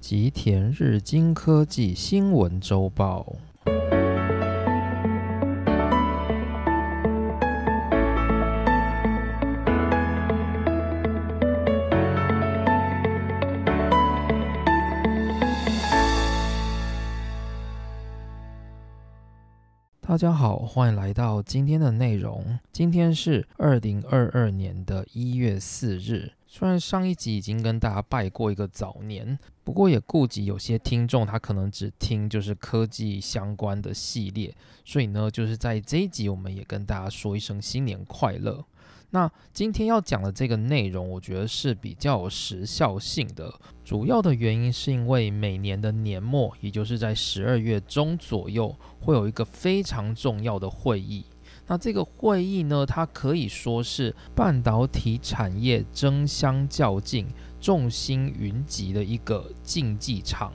[0.00, 3.36] 吉田日经科技新闻周报。
[20.00, 22.58] 大家好，欢迎来到今天的内容。
[22.72, 26.32] 今天是二零二二年的一月四日。
[26.46, 29.38] 虽然上一集已经跟大家拜过一个早年，
[29.70, 34.52] 不过也顾及有些听众他可能只听就是科技相关的系列，
[34.84, 38.64] 所以呢，就是在这一集我们也跟大家说一声新年快乐。
[39.10, 43.54] 那今天要讲的这个内容，我觉得是比较有时效性的。
[43.84, 51.24] 主要的原因是因为每年的年末，也就是在十二月中左右，会有一个非常重要的会议。
[51.68, 57.28] 那这个会议呢，它可以说是半导体产业争相较劲、
[57.60, 60.52] 众星云集的一个竞技场。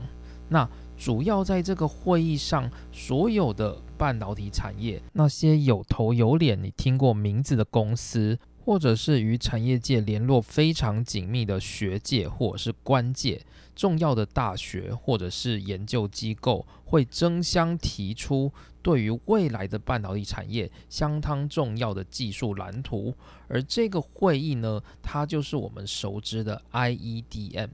[0.50, 8.40] 那主要在这个会议上，所有的半导体产业那些有头有脸、你听过名字的公司。
[8.66, 13.40] 或者是与产业界联络非常紧密的学界，或者是官界
[13.76, 18.52] 重要的大学，或者是研究机构，会争相提出
[18.86, 23.12] 对于未来的半导体产业相当重要的技术蓝图。
[23.48, 27.70] 而这个会议呢，它就是我们熟知的 IEDM，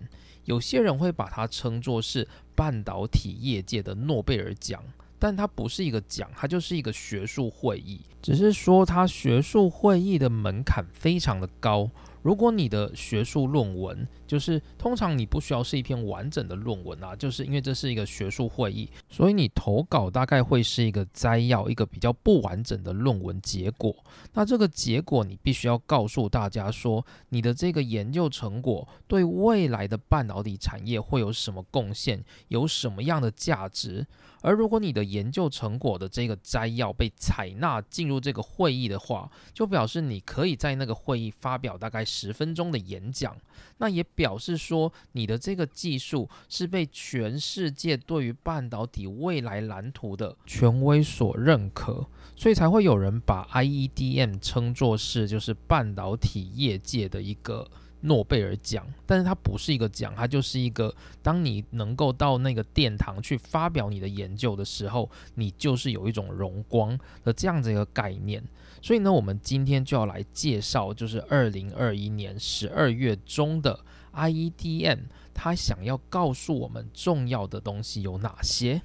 [0.46, 4.82] 有些人会把它称作是半导体业界的诺贝尔奖。
[5.20, 8.00] 但它不是一个奖，它就是一个学术会议。
[8.22, 11.90] 只是说，它学术会议的门槛非常的高。
[12.22, 23.96] 如果你的学术论文，就是通常你不需要是一篇完整的论文啊，就是因为这是一个学术会议，所以你投稿大概会是一个摘要，一个比较不完整的论文结果。
[24.34, 34.06] 那这个结果你必须要告诉大家说，你的这个研究成果对未来的半导体产业会有什么贡献，有什么样的价值。
[34.42, 43.36] 而如果你的研究成果的这个摘要被采纳进入这个会议的话，就表示你可以在那个会议发表大概十分钟的演讲。
[43.78, 57.70] 那也表示说你的这个技术是被全世界对于半导体未来蓝图的权威所认可，所以才会有人把 IEDM 称作是就是半导体业界的一个。
[58.02, 68.44] 诺贝尔奖，但是它不是一个奖，它就是一个，当你能够到那个殿堂去发表你的研究的时候，你就是有一种荣光的这样子一个概念。
[68.82, 73.80] 所以呢，我们今天就要来介绍，就是二零二一年十二月中的
[74.14, 75.02] IEDM，
[75.34, 78.82] 它想要告诉我们重要的东西有哪些。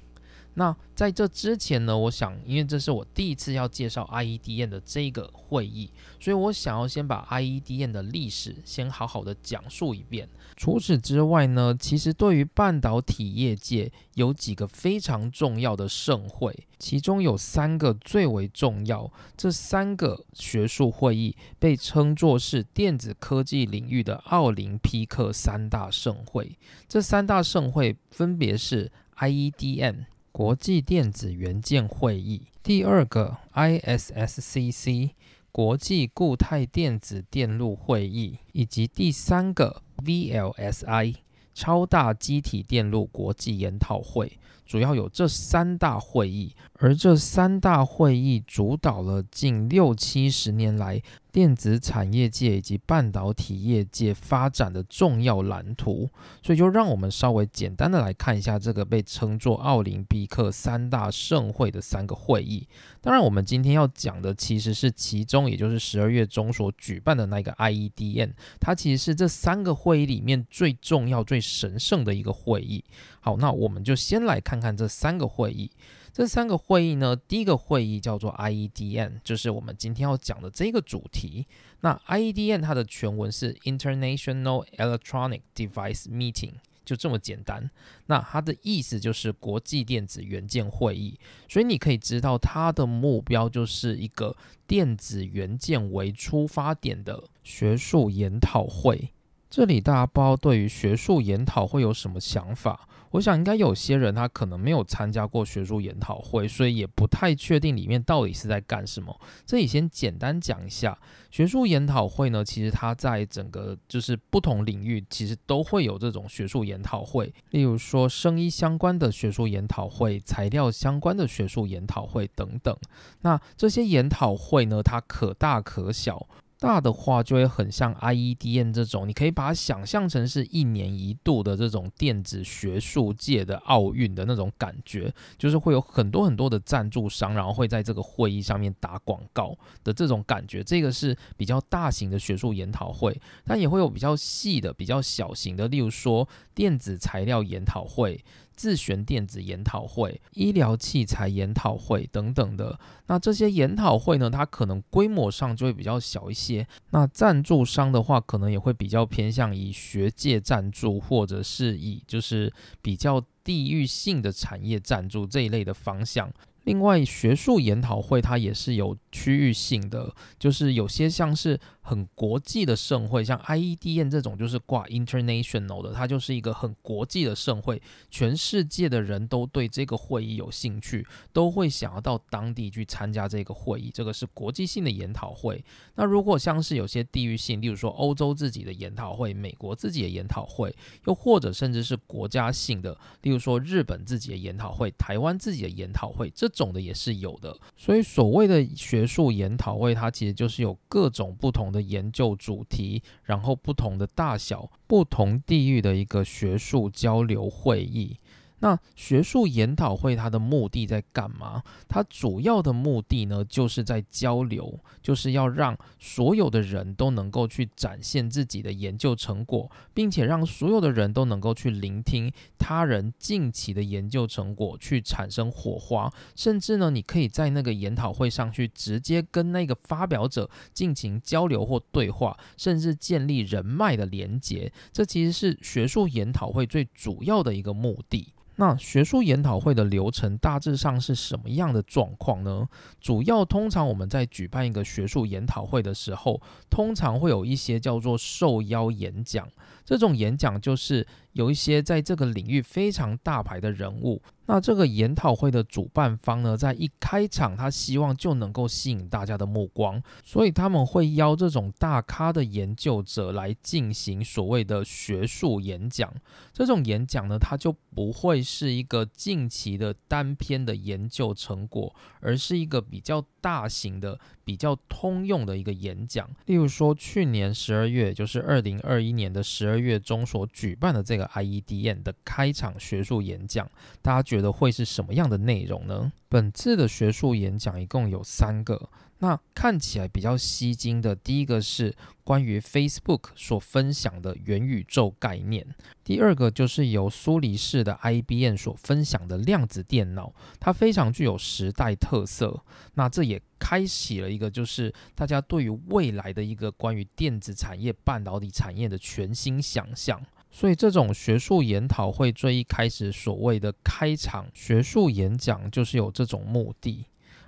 [0.59, 10.27] 那在这之前呢，我想，因为这是我第一次要介绍 IEDM 的这个会议，所以我想要先把 IEDM 的历史先好好的讲述一遍。
[10.55, 19.13] 除此之外呢，其实对于半导体业界有几个非常重要的盛会，其中有三个最为重要。
[19.37, 26.57] 这三个学术会议被称作是电子科技领域的奥林匹克三大盛会。
[26.87, 30.05] 这三大盛会分别是 IEDM。
[30.37, 35.09] 国际电子元件会议，第二个 ISSCC
[35.51, 41.15] 国际固态电子电路会议，以及第三个 VLSI
[41.55, 51.01] 超大机体电路国际研讨会，主要有这三大会议，而这三大会议主导了近六七十年来。
[51.29, 56.09] 电子产业界以及半导体业界发展的重要蓝图，
[56.41, 62.67] 所以就让我们稍微简单的来看一下这个被称作奥林匹克三大盛会的三个会议。
[63.01, 72.83] 当然，我们今天要讲的其实是其中，也就是十二月中所举办的那个 IEDM，它其实是这三个会议里面最重要、最神圣的一个会议。
[73.19, 75.69] 好，那我们就先来看看这三个会议。
[76.17, 81.45] 这三个会议呢，第一个会议叫做 IEDM，就是我们今天要讲的这个主题。
[81.81, 87.69] 那 IEDM 它的全文是 International Electronic Device Meeting，就这么简单。
[88.07, 91.19] 那它的意思就是国际电子元件会议。
[91.47, 99.11] 所以你可以知道，它的目标就是一个电子元件为出发点的学术研讨会。
[99.51, 102.86] 这里大家不知道对于学术研讨会有什么想法？
[103.11, 109.19] 我想应该有些人他可能没有参加过学术研讨会，所以也不太确定里面到底是在干什么。
[109.45, 110.97] 这里先简单讲一下，
[111.31, 117.33] 学术研讨会呢，其实它在整个就是不同领域，其实都会有这种学术研讨会。
[117.51, 122.75] 例如说，生医相关的学术研讨会、材料相关的学术研讨会等等。
[123.21, 126.27] 那这些研讨会呢，它可大可小。
[126.59, 140.63] 大的话就会很像 IEDN 这种，你可以把它想象成是一年一度的这种电子学术界的奥运的那种感觉，就是会有很多很多的赞助商，然后会在这个会议上面打广告的这种感觉。
[140.63, 148.23] 这个是比较大型的学术研讨会，但也会有比较细的、比较小型的，例如说电子材料研讨会。
[148.57, 156.67] 自旋电子研讨会、医疗器材研讨会等等的，那这些研讨会呢，它可能规模上就会比较小一些。
[156.89, 162.51] 那赞助商的话，可能也会比较偏向以学界赞助，或者是以就是
[162.81, 166.29] 比较地域性的产业赞助这一类的方向。
[166.67, 177.81] 另外，学术研讨会它也是有区域性的，就是有些像是很国际的盛会，像 IEDN 这种就是挂 international 的，它就是一个很国际的盛会，
[178.11, 185.63] 全世界的人都对这个会议有兴趣，都会想要到当地去参加这个会议，这个是国际性的研讨会。
[185.95, 190.75] 那如果像是有些地域性，例如说欧洲自己的研讨会、美国自己的研讨会，
[191.05, 208.17] 又或者甚至是国家性的，例如说日本自己的研讨会、台湾自己的研讨会，这种的也是有的，所以所谓的学术研讨会，它其实就是有各种不同的研究主题，然后不同的大小、不同地域的一个学术交流会议。
[208.59, 211.61] 那学术研讨会它的目的在干嘛？
[211.87, 226.11] 它主要的目的呢，就是在交流，就是要让所有的人都能够去展现自己的研究成果，并且让所有的人都能够去聆听他人近期的研究成果，去产生火花。
[226.35, 234.71] 甚至呢，你可以在那个研讨会上去直接跟那个发表者进行交流或对话，甚至建立人脉的连结。
[234.91, 238.33] 这其实是学术研讨会最主要的一个目的。
[238.59, 242.67] 那学术研讨会的流程大致上是什么样的状况呢？
[242.99, 249.47] 主要通常我们在举办一个学术研讨会的时候，通常会有一些叫做受邀演讲，
[249.85, 254.21] 这种演讲就是有一些在这个领域非常大牌的人物。
[254.47, 266.11] 那这个研讨会的主办方呢，在一开场，他希望就能够吸引大家的目光，所以他们会邀这种大咖的研究者来进行所谓的学术演讲。
[266.53, 274.17] 这种演讲呢，它就不会是一个近期的单篇的研究成果，而是一个比较大型的、
[274.47, 276.25] 比较通用的一个演讲。
[276.45, 283.69] 例如说，去年十二月，就是二零二一年的十二月中所举办的这个 IEDN 的开场学术演讲，
[284.01, 284.37] 大家觉。
[284.37, 286.13] 觉得会是什么样的内容呢？
[286.29, 288.87] 本次的学术演讲一共有三个，
[289.19, 295.65] 那看起来比较吸睛的，第一个是关于 Facebook 所分享的元宇宙概念，
[296.03, 310.21] 第二个就是由苏黎世的 IBM 所分享的量子电脑，它非常具有时代特色，那这也开启了一个就是大家对于未来的一个关于电子产业、半导体产业的全新想象。
[310.49, 317.05] 所以，这种学术研讨会最一开始所谓的开场学术演讲，就是有这种目的。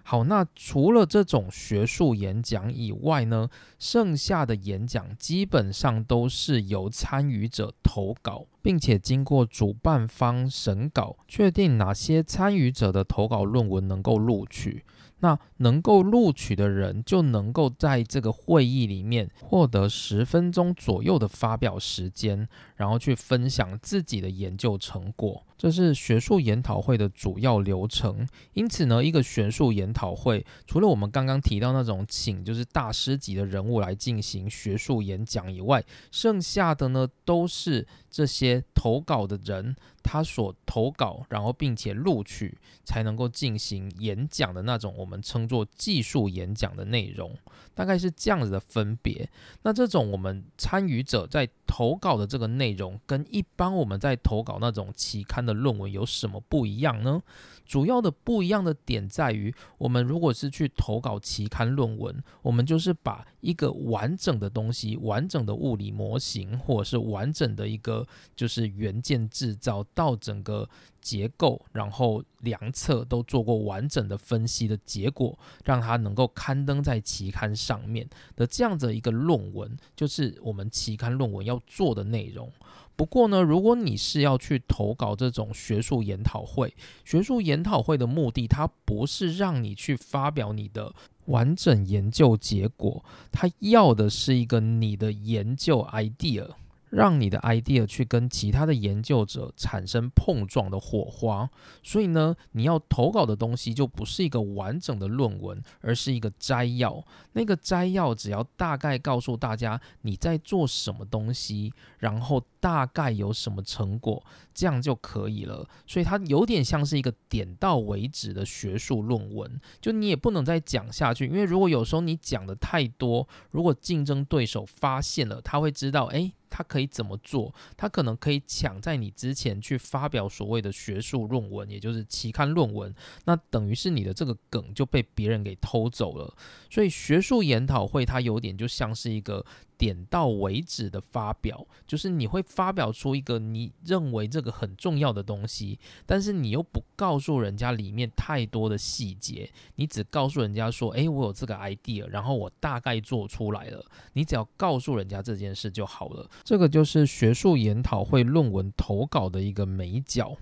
[0.09, 3.47] 好，那除了这种学术演讲以外呢，
[3.77, 14.83] 剩下的演讲基本上都是由参与者投稿，并且经过主办方审稿，确定哪些参与者的投稿论文能够录取。
[15.19, 25.45] 那能够录取的人就能够在这个会议里面获得十分钟左右的发表时间，然后去分享自己的研究成果。
[25.57, 28.25] 这是学术研讨会的主要流程。
[28.53, 39.75] 因此呢，一个学术研讨会除了我们刚刚提到那种请就是大师级的人物来进行学术演讲以外，剩下的呢都是这些投稿的人
[40.11, 47.37] 他所投稿，然后并且录取才能够进行演讲的那种我们称作技术演讲的内容，
[47.75, 49.29] 大概是这样子的分别。
[49.61, 55.39] 那这种我们参与者在投稿的这个内容，跟一般我们在投稿那种期刊。
[55.39, 57.21] 的论文有什么不一样呢？
[57.65, 70.67] 主要的不一样的点在于，我们如果是去投稿期刊论文，我们就是把一个完整的东西、完整的物理模型，或者是完整的一个就是元件制造到整个
[71.01, 82.51] 结构，然后量测都做过完整的分析的结果，让它能够刊登在期刊上面的这样的一个论文，就是我们期刊论文要做的内容。
[82.95, 86.75] 不过呢，如果你是要去投稿这种学术研讨会，
[87.05, 90.93] 学术研讨会的目的，它不是让你去发表你的
[91.27, 96.49] 完整研究结果，它要的是一个你的研究 idea，
[96.89, 101.49] 让你的 idea 去跟其他的研究者产生碰撞的火花。
[101.83, 107.03] 所以呢，你要投稿的东西就不是一个完整的论文，而是一个摘要。
[107.33, 114.23] 那个摘要只要大概告诉大家你在做什么东西，然后大概有什么成果，
[114.59, 115.65] 这样就可以了。
[115.87, 126.33] 所以它有点像是一个点到为止的学术论文，就你也不能再讲下去，因为如果有时候你讲的太多，如果竞争对手发现了，他会知道，哎。
[126.51, 127.53] 他可以怎么做？
[127.77, 132.91] 他可能可以抢在你之前去发表所谓的学术论文，也就是期刊论文。
[133.25, 136.35] 那等于是你的这个梗就被别人给偷走了。
[136.67, 139.45] 所以学术研讨会它有点就像是一个。
[139.79, 156.29] 点到为止的发表，就是你会发表出一个你认为这个很重要的东西，但是你又不告诉人家里面太多的细节，你只告诉人家说，诶，我有这个 idea，然后我大概做出来了，你只要告诉人家这件事就好了。
[156.43, 160.35] 这个就是学术研讨会论文投稿的一个美角。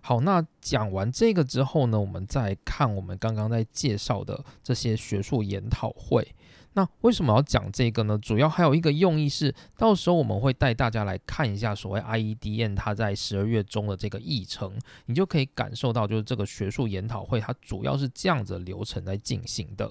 [0.00, 6.34] 好，那讲完这个之后呢，我们再看我们刚刚在介绍的这些学术研讨会。
[6.78, 8.16] 那为什么要讲这个呢？
[8.18, 19.90] 主要还有一个用意是，到时候我们会带大家来看一下所谓 IEDN 它在十二月中的这个议程，你就可以感受到，就是这个学术研讨会它主要是这样子流程在进行的。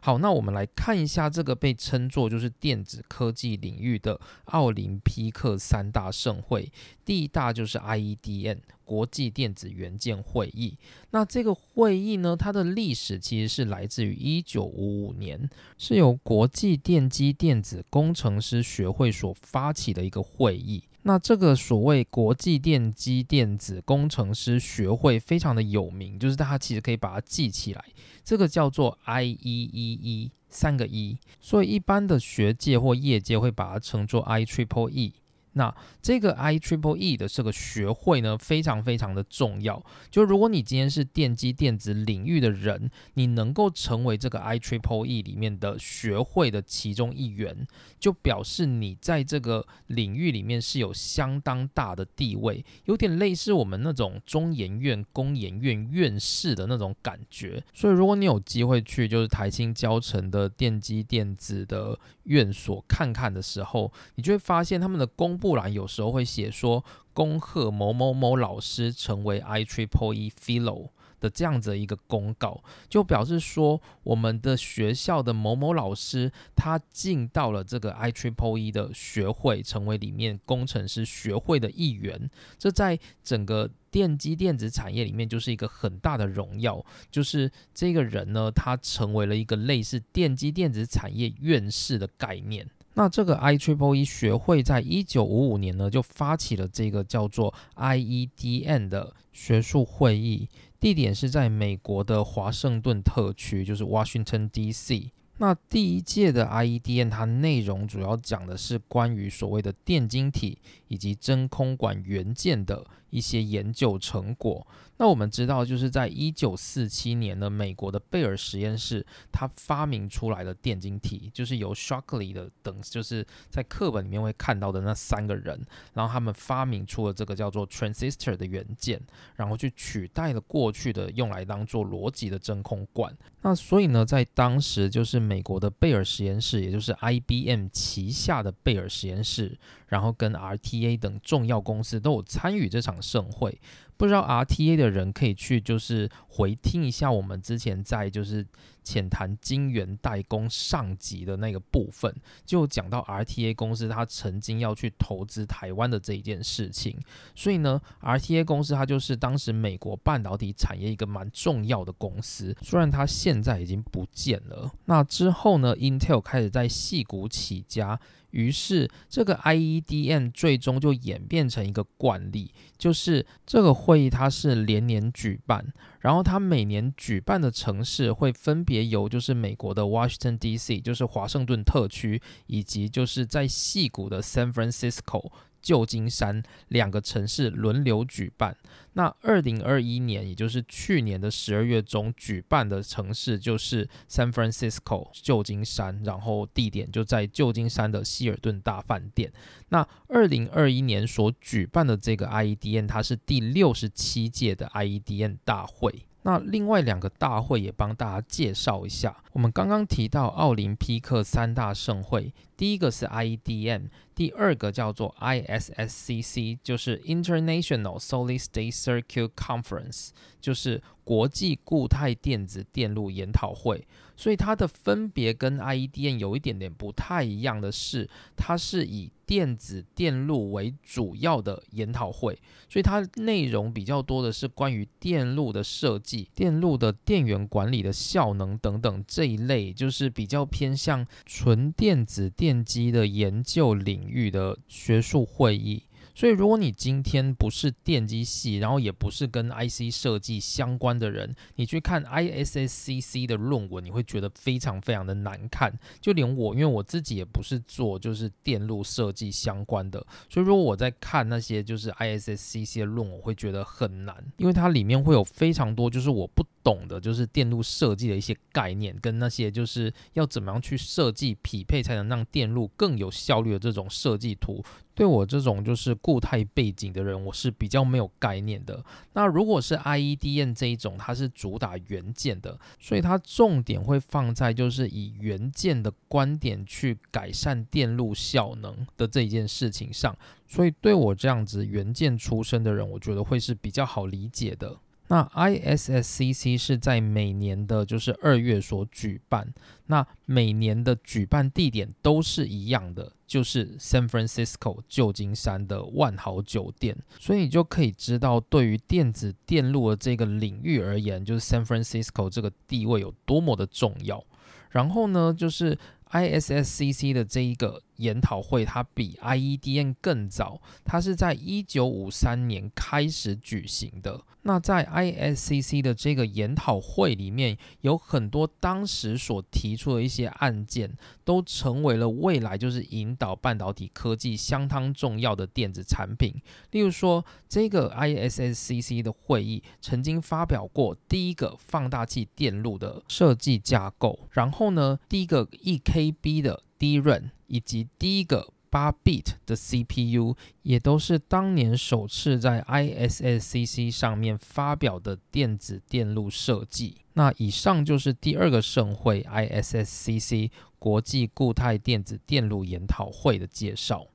[0.00, 6.70] 好，那我们来看一下这个被称作就是电子科技领域的奥林匹克三大盛会。
[7.04, 10.76] 第一大就是 IEDN 国际电子元件会议。
[11.10, 20.84] 那这个会议呢，它的历史其实是来自于一九五五年，是由国际电机电子工程师学会所发起的一个会议。
[21.02, 27.84] 那这个所谓国际电机电子工程师学会非常的有名，就是大家其实可以把它记起来，
[28.24, 35.14] 这个叫做 IEEE 三个 E，，所以一般的学界或业界会把它称作 I Triple E。
[35.58, 39.84] 那这个 I Triple E 的这个学会呢，非常非常的重要。
[40.08, 47.66] 就如果你今天是电机电子领域的人，你能够成为这个 I Triple E 里面的学会的其中一员，
[47.98, 57.60] 就表示你在这个领域里面是有相当大的地位，有点类似我们那种中研院、工研院院士的那种感觉。
[57.74, 70.90] 所以，如果你有机会去就是台青教程的电机电子的院所看看的时候，你就会发现他们的公布栏有时候会写说，恭贺某某某老师成为 I Triple E Fellow
[71.20, 82.30] 的这样子一个公告，就表示说我们的学校的某某老师他进到了这个 I Triple E 的学会，成为里面工程师学会的一员。
[82.56, 92.68] 这在整个电机电子产业里面就是一个很大的荣耀，就是这个人呢，他成为了一个类似电机电子产业院士的概念。
[92.98, 100.48] 那这个 I Triple E 学会在一九五五年呢，就发起了这个叫做 IEDN 的学术会议，
[100.80, 105.12] 地点是在美国的华盛顿特区，就是 Washington D.C.
[105.36, 114.66] 那第一届的 IEDN 它内容主要讲的是关于所谓的电晶体以及真空管元件的一些研究成果。
[115.00, 129.00] 那我们知道，就是在一九四七年呢，美国的贝尔实验室，它发明出来的电晶体，就是由 Shockley 的等，就是在课本里面会看到的那三个人，然后他们发明出了这个叫做 transistor 的元件，
[129.36, 133.16] 然后去取代了过去的用来当做逻辑的真空管。
[133.42, 139.56] 那所以呢，在当时就是美国的贝尔实验室，也就是 IBM 旗下的贝尔实验室，
[139.88, 143.58] 然后跟 RTA 等重要公司都有参与这场盛会。
[143.98, 148.46] 不知道 RTA 的人可以去，就是回听一下我们之前在就是
[148.84, 152.14] 浅谈晶圆代工上集的那个部分，
[152.46, 156.96] 就讲到 RTA 公司它曾经要去投资台湾的这一件事情。
[157.34, 164.70] 所以呢，RTA 公司它就是当时美国半导体产业一个蛮重要的公司，虽然它现在已经不见了。
[164.84, 167.98] 那之后呢，Intel 开始在细谷起家。
[168.30, 185.30] 于是，这个 IEDN 最终就演变成一个惯例，就是这个会议它是连年举办，然后它每年举办的城市会分别由就是美国的 Washington D.C.，就是华盛顿特区，以及就是在西谷的 San Francisco。
[185.60, 188.56] 旧金山两个城市轮流举办。
[188.94, 199.32] 那二零二一年，也就是去年的十二月中举办的城市就是 San Francisco 旧金山，然后地点就在旧金山的希尔顿大饭店。
[199.68, 206.06] 那二零二一年所举办的这个 IEDN，它是第六十七届的 IEDN 大会。
[206.22, 209.16] 那另外两个大会也帮大家介绍一下。
[209.38, 220.08] 我们刚刚提到奥林匹克三大盛会，第一个是 IEDM，第二个叫做 ISSCC，就是 International Solid State Circuit Conference，
[220.40, 223.86] 就是国际固态电子电路研讨会。
[224.16, 232.36] 所以它的分别跟 IEDM 有一点点不太一样的是，它是以电子电路为主要的研讨会，
[232.68, 245.84] 所以它内容比较多的是关于电路的设计、电路的电源管理的效能等等这一类，就是比较偏向纯电子电机的研究领域的学术会议。
[246.14, 255.72] 所以，如果你今天不是电机系，然后也不是跟 IC 设计相关的人，你去看 ISSCC 的论文，你会觉得非常非常的难看。
[256.00, 274.64] 就连我，因为我自己也不是做就是电路设计相关的，所以如果我在看那些就是 ISSCC 的论文，我会觉得很难，因为它里面会有非常多就是我不懂的，就是电路设计的一些概念，跟那些就是要怎么样去设计匹配才能让电路更有效率的这种设计图。
[274.94, 278.84] 对我这种就是固态背景的人，我是比较没有概念的。
[279.12, 290.18] 那如果是 IEDN 这一种，它是主打元件的，所以它重点会放在就是以元件的观点去改善电路效能的这一件事情上。
[290.48, 294.76] 所以对我这样子元件出身的人，我觉得会是比较好理解的。
[295.08, 299.52] 那 ISSCC 是在每年的就是二月所举办，
[299.86, 314.24] 那每年的举办地点都是一样的，就是 San Francisco 旧金山的万豪酒店，所以你就可以知道，对于电子电路的这个领域而言，就是 San Francisco 这个地位有多么的重要。
[314.70, 315.78] 然后呢，就是
[316.10, 317.82] ISSCC 的这一个。
[317.98, 324.20] 研讨会它比 IEDN 更早，它是在一九五三年开始举行的。
[324.42, 336.34] 那在 ISCC 的这个研讨会里面，有很多当时所提出的一些案件，都成为了未来就是引导半导体科技相当重要的电子产品。
[336.70, 347.30] 例如说，这个 ISCC 的会议曾经发表过第一个放大器电路的设计架构，然后呢，第一个 EKB 的 d 润。
[347.48, 356.98] 以及第一个八 bit 的 CPU 也都是当年首次在 ISSCC 上面发表的电子电路设计。
[357.14, 364.06] 那以上就是第二个盛会 ISSCC 国际固态电子电路研讨会的介绍。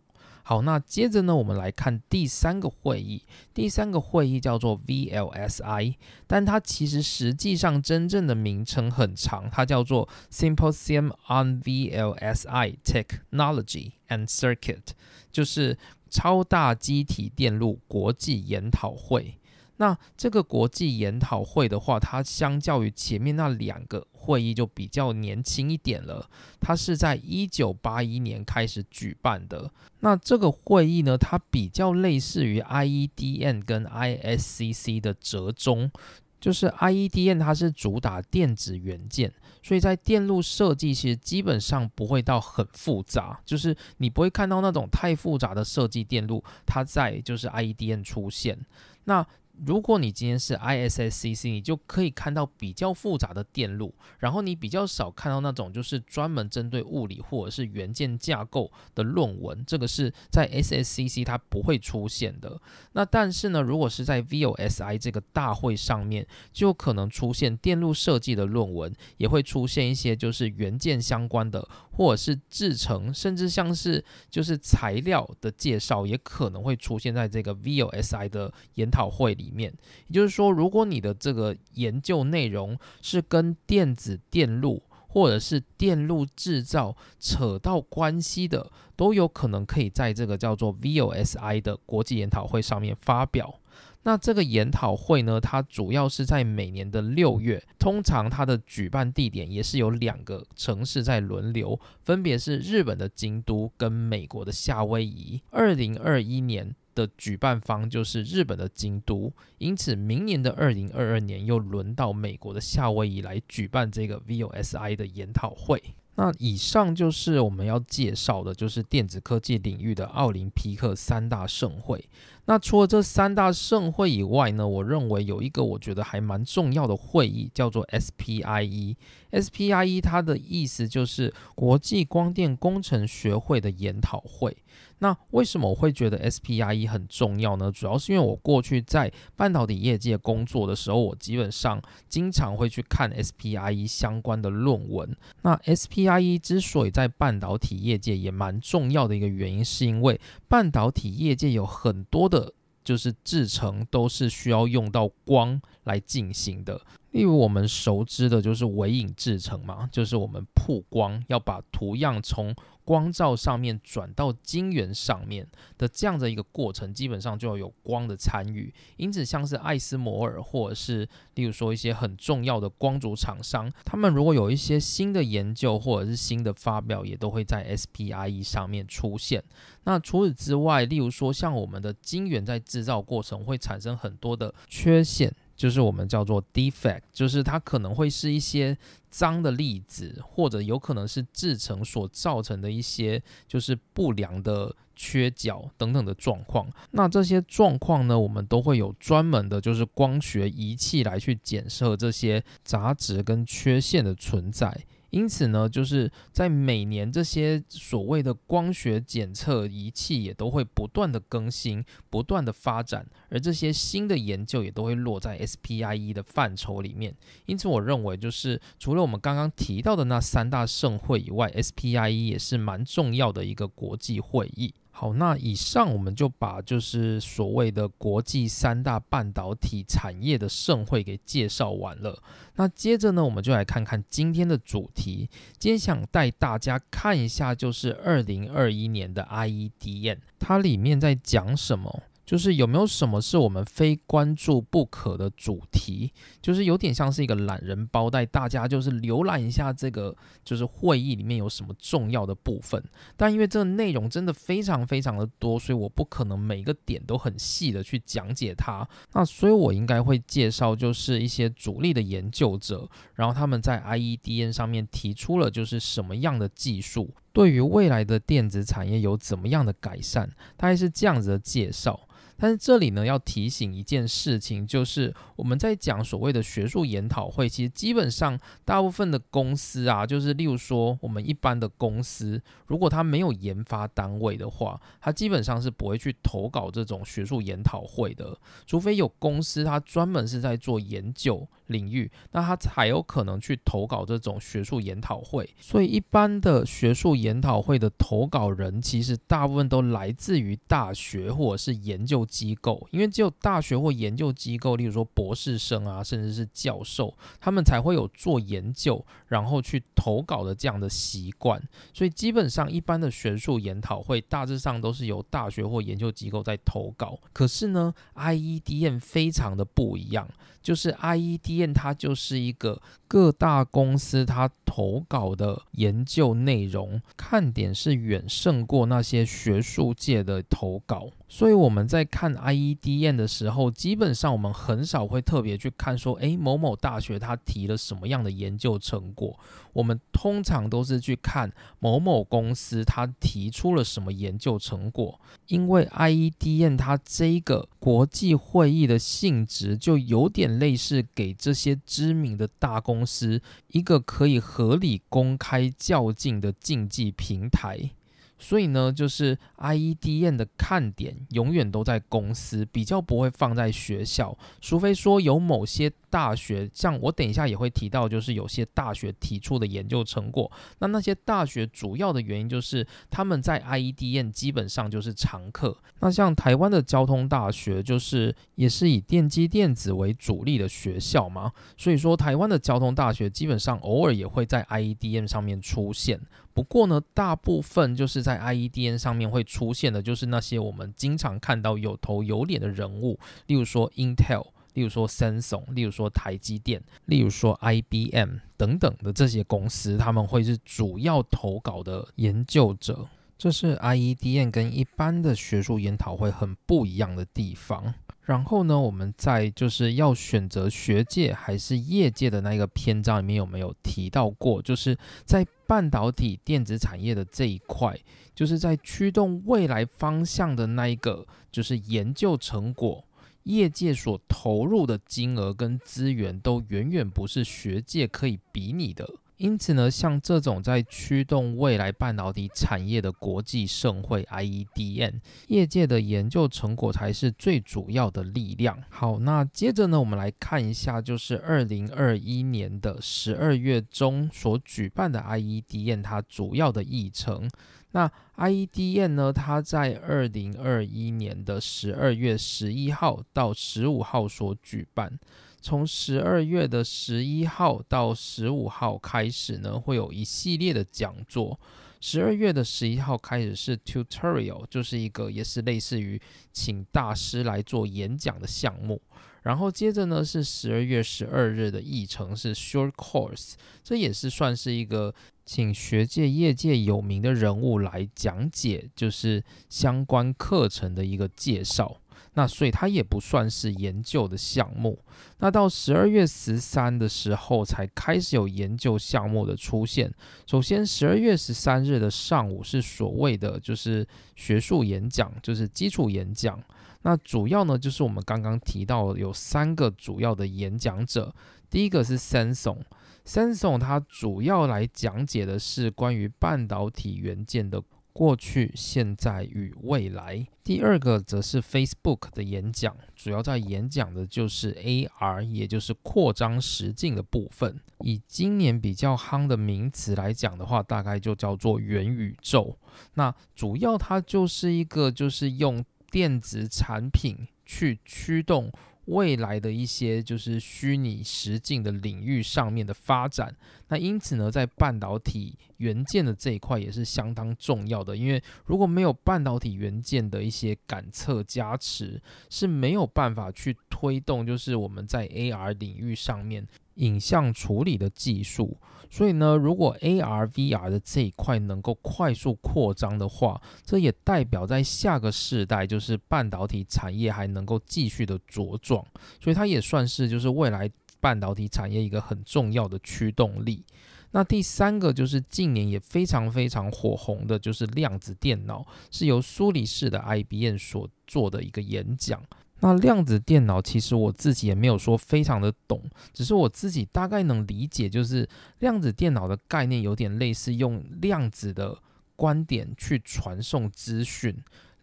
[0.45, 3.23] 好，那接着呢，我们来看第三个会议。
[3.53, 5.95] 第三个会议叫做 VLSI，
[6.27, 14.87] 但它其实实际上真正的名称很长，它叫做 Symposium on VLSI Technology and Circuit，
[15.31, 15.77] 就是
[16.09, 19.39] 超大机体电路国际研讨会。
[19.83, 26.29] 那这个国际研讨会的话，它相较于前面那两个会议就比较年轻一点了。
[26.61, 29.69] 它是在一九八一年开始举办的。
[29.99, 35.91] 那这个会议呢，它比较类似于 IEDN 跟 ISCC 的折中，
[36.39, 48.57] 就是 IEDN 它是主打电子元件，所以在电路设计其实基本上不会到很复杂，就是你不会看到那种太复杂的设计电路，它在就是 IEDN 出现。
[49.03, 49.27] 那
[49.65, 62.59] 如果你今天是 ISSCC，你就可以看到比较复杂的电路，然后你比较少看到那种就是专门针对物理或者是元件架构的论文，这个是在 SSCC 它不会出现的。
[62.93, 79.42] 那但是呢，如果是在 VOSI 这个大会上面，就可能出现电路设计的论文，也会出现一些就是元件相关的，或者是制成，甚至像是就是材料的介绍，也可能会出现在这个 VOSI 的研讨会里。
[79.43, 79.73] 里面，
[80.07, 93.59] 也就是说，如果你的这个研究内容是跟电子电路或者是电路制造扯到关系的，都有可能可以在这个叫做 VOSI 的国际研讨会上面发表。
[94.05, 105.41] 那这个研讨会呢，它主要是在每年的六月，通常它的举办地点也是有两个城市在轮流，分别是日本的京都跟美国的夏威夷。
[105.51, 106.75] 二零二一年。
[106.93, 115.81] 的举办方就是日本的京都，因此明年的二零二二年又轮到美国的夏威夷来举办这个 VOSI 的研讨会。
[116.15, 122.07] 那以上就是我们要介绍的，就是电子科技领域的奥林匹克三大盛会。
[122.45, 128.95] 那除了这三大盛会以外呢，我认为有一个我觉得还蛮重要的会议，叫做 SPIE。
[129.31, 134.55] SPIE 它的意思就是国际光电工程学会的研讨会。
[134.99, 137.71] 那为什么我会觉得 SPIE 很重要呢？
[137.71, 145.15] 主要是因为我过去在半导体业界工作的时候，我基本上经常会去看 SPIE 相关的论文。
[145.41, 150.19] 那 SPIE 之所以在半导体业界也蛮重要的一个原因，是因为
[150.53, 156.79] 半导体业界有很多的，就是制成都是需要用到光来进行的。
[157.09, 168.73] 例如我们熟知的就是微影制成嘛，就是我们曝光要把图样从光照上面转到晶圆上面的这样的一个过程，基本上就要有光的参与。
[168.97, 179.43] 因此，像是艾斯摩尔或者是例如说一些很重要的光族厂商，他们如果有一些新的研究或者是新的发表，也都会在 SPIE 上面出现。
[179.83, 185.33] 那除此之外，例如说像我们的晶圆在制造过程会产生很多的缺陷。
[185.55, 188.75] 就是我们叫做 defect，就是它可能会是一些
[189.11, 196.67] 脏的粒子，或者有可能是制成所造成的一些就是不良的缺角等等的状况。
[196.89, 204.75] 那这些状况呢，我们都会有专门的，就是光学仪器来去检测这些杂质跟缺陷的存在。
[205.13, 217.15] 因此呢，就是在每年这些所谓的光学检测仪器也都会不断的更新、不断的发展，而这些新的研究也都会落在 SPIE 的范畴里面。
[217.45, 224.73] 因此，我认为就是除了我们刚刚提到的那三大盛会以外，SPIE 也是蛮重要的一个国际会议。
[224.95, 232.21] 好，那以上我们就把就是所谓的国际三大半导体产业的盛会给介绍完了。
[232.55, 235.27] 那接着呢，我们就来看看今天的主题。
[235.57, 242.03] 今天想带大家看一下，就是二零二一年的 IEDN，它里面在讲什么。
[242.33, 246.11] 就是有没有什么是我们非关注不可的主题？
[246.41, 252.83] 就是有点像是一个懒人包，带大家就是浏览一下这个就是会议里面有什么重要的部分。
[253.15, 258.83] 但因为这个内容真的非常非常的多，所以我不可能每个点都很细的去讲解它。
[259.11, 272.07] 那所以我应该会介绍就是一些主力的研究者，然后他们在 IEDN 上面提出了就是什么样的技术，对于未来的电子产业有怎么样的改善，大概是这样子的介绍。
[272.37, 295.49] 但是这里呢，要提醒一件事情，就是我们在讲所谓的学术研讨会，其实基本上大部分的公司啊，就是例如说我们一般的公司，如果它没有研发单位的话，它基本上是不会去投稿这种学术研讨会的，除非有公司它专门是在做研究领域，那它才有可能去投稿这种学术研讨会。
[295.59, 302.22] 所以一般的学术研讨会的投稿人，其实大部分都来自于大学或者是研究。
[302.25, 311.61] 机构，因为只有大学或研究机构，例如说博士生啊，甚至是教授，他们才会有做研究，然后去投稿的这样的习惯。
[311.93, 317.19] 所以基本上，一般的学术研讨会大致上都是由大学或研究机构在投稿。
[317.31, 320.27] 可是呢，IEDN 非常的不一样，
[320.61, 331.09] 就是 IEDN 它就是一个各大公司它投稿的研究内容看点是远胜过那些学术界的投稿。
[331.33, 339.35] 所以我们在看 IEDN 的时候，基本上我们很少会特别去看说，诶，某某大学它提了什么样的研究成果。
[339.73, 357.89] 我们通常都是去看某某公司它提出了什么研究成果，因为 IEDN 它这个国际会议的性质，就有点类似给这些知名的大公司一个可以合理公开较劲的竞技平台。
[358.37, 370.51] 所以呢，就是 IEDN 的看点永远都在公司，比较不会放在学校，除非说有某些大学，像我等一下也会提到，就是有些大学提出的研究成果。
[370.77, 375.75] 那那些大学主要的原因就是他们在 IEDN 基本上就是常客。
[376.01, 386.21] 那像台湾的交通大学，就是也是以电机电子为主力的学校嘛，所以说台湾的交通大学基本上偶尔也会在 IEDN 上面出现。
[386.53, 403.07] 不过呢，大部分就是在 IEDN 上面会出现的，就是那些我们经常看到有头有脸的人物，例如说 Intel，例如说 Samsung，例如说台积电，例如说 IBM 等等的这些公司，他们会是主要投稿的研究者。
[403.37, 407.93] 这是 IEDN 跟一般的学术研讨会很不一样的地方。
[408.21, 414.61] 然后呢，我们在就是要选择学界还是业界的那个篇章里面有没有提到过？
[414.61, 417.99] 就是在半导体电子产业的这一块，
[418.33, 423.03] 就是在驱动未来方向的那一个，就是研究成果，
[423.43, 429.09] 业界所投入的金额跟资源都远远不是学界可以比拟的。
[429.37, 438.81] 因此呢，像这种在驱动未来半导体产业的国际盛会 IEDN，业界的研究成果才是最主要的力量。
[438.89, 447.49] 好，那接着呢，我们来看一下，就是二零二一年的十二月中所举办的 IEDN，它主要的议程。
[447.93, 455.19] 那 IEDN 呢，它在二零二一年的十二月十一号到十五号所举办。
[455.61, 461.57] 从十二月的十一号到十五号开始呢，会有一系列的讲座。
[462.01, 466.19] 十二月的十一号开始是 tutorial，就是一个也是类似于
[466.51, 469.01] 请大师来做演讲的项目。
[469.43, 473.53] 然后接着呢是十二月十二日的议程是 short course，
[473.83, 475.13] 这也是算是一个
[475.45, 481.99] 请学界业界有名的人物来讲解，就是相关课程的一个介绍。
[482.35, 484.97] 那所以它也不算是研究的项目。
[485.37, 490.11] 那到十二月十三的时候才开始有研究项目的出现。
[490.47, 496.59] 首先，十二月十三日的上午是所谓的就是学术演讲，就是基础演讲。
[497.03, 501.35] 那主要呢就是我们刚刚提到有三个主要的演讲者。
[501.69, 502.77] 第一个是 Sanson
[503.25, 507.83] Samsung，Samsung 它主要来讲解的是关于半导体元件的。
[508.15, 510.45] 过去、现在与未来。
[510.63, 517.81] 第二个则是 Facebook 的演讲，主要在演讲的就是 AR，也就是扩张实境的部分。
[518.01, 522.77] 以今年比较夯的名词来讲的话，大概就叫做元宇宙。
[523.15, 528.71] 那主要它就是一个，就是用电子产品去驱动。
[529.05, 533.55] 未来的一些就是虚拟实境的领域上面的发展，
[533.93, 546.67] 那因此呢，在半导体元件的这一块也是相当重要的，因为如果没有半导体元件的一些感测加持，是没有办法去推动，就是我们在 AR 领域上面。
[546.97, 548.77] 影像处理的技术，
[549.09, 559.03] 所以呢，如果 AR、VR 的这一块能够快速扩张的话，这也代表在下个世代，就是半导体产业还能够继续的茁壮，
[559.41, 560.87] 所以它也算是就是未来
[561.23, 563.85] 半导体产业一个很重要的驱动力。
[564.31, 572.43] 那第三个就是近年也非常非常火红的，就是量子电脑，是由苏黎世的 IBM 所做的一个演讲。
[572.81, 578.45] 那量子电脑其实我自己也没有说非常的懂，只是我自己大概能理解，就是
[578.79, 581.97] 量子电脑的概念有点类似用量子的
[582.35, 584.53] 观点去传送资讯。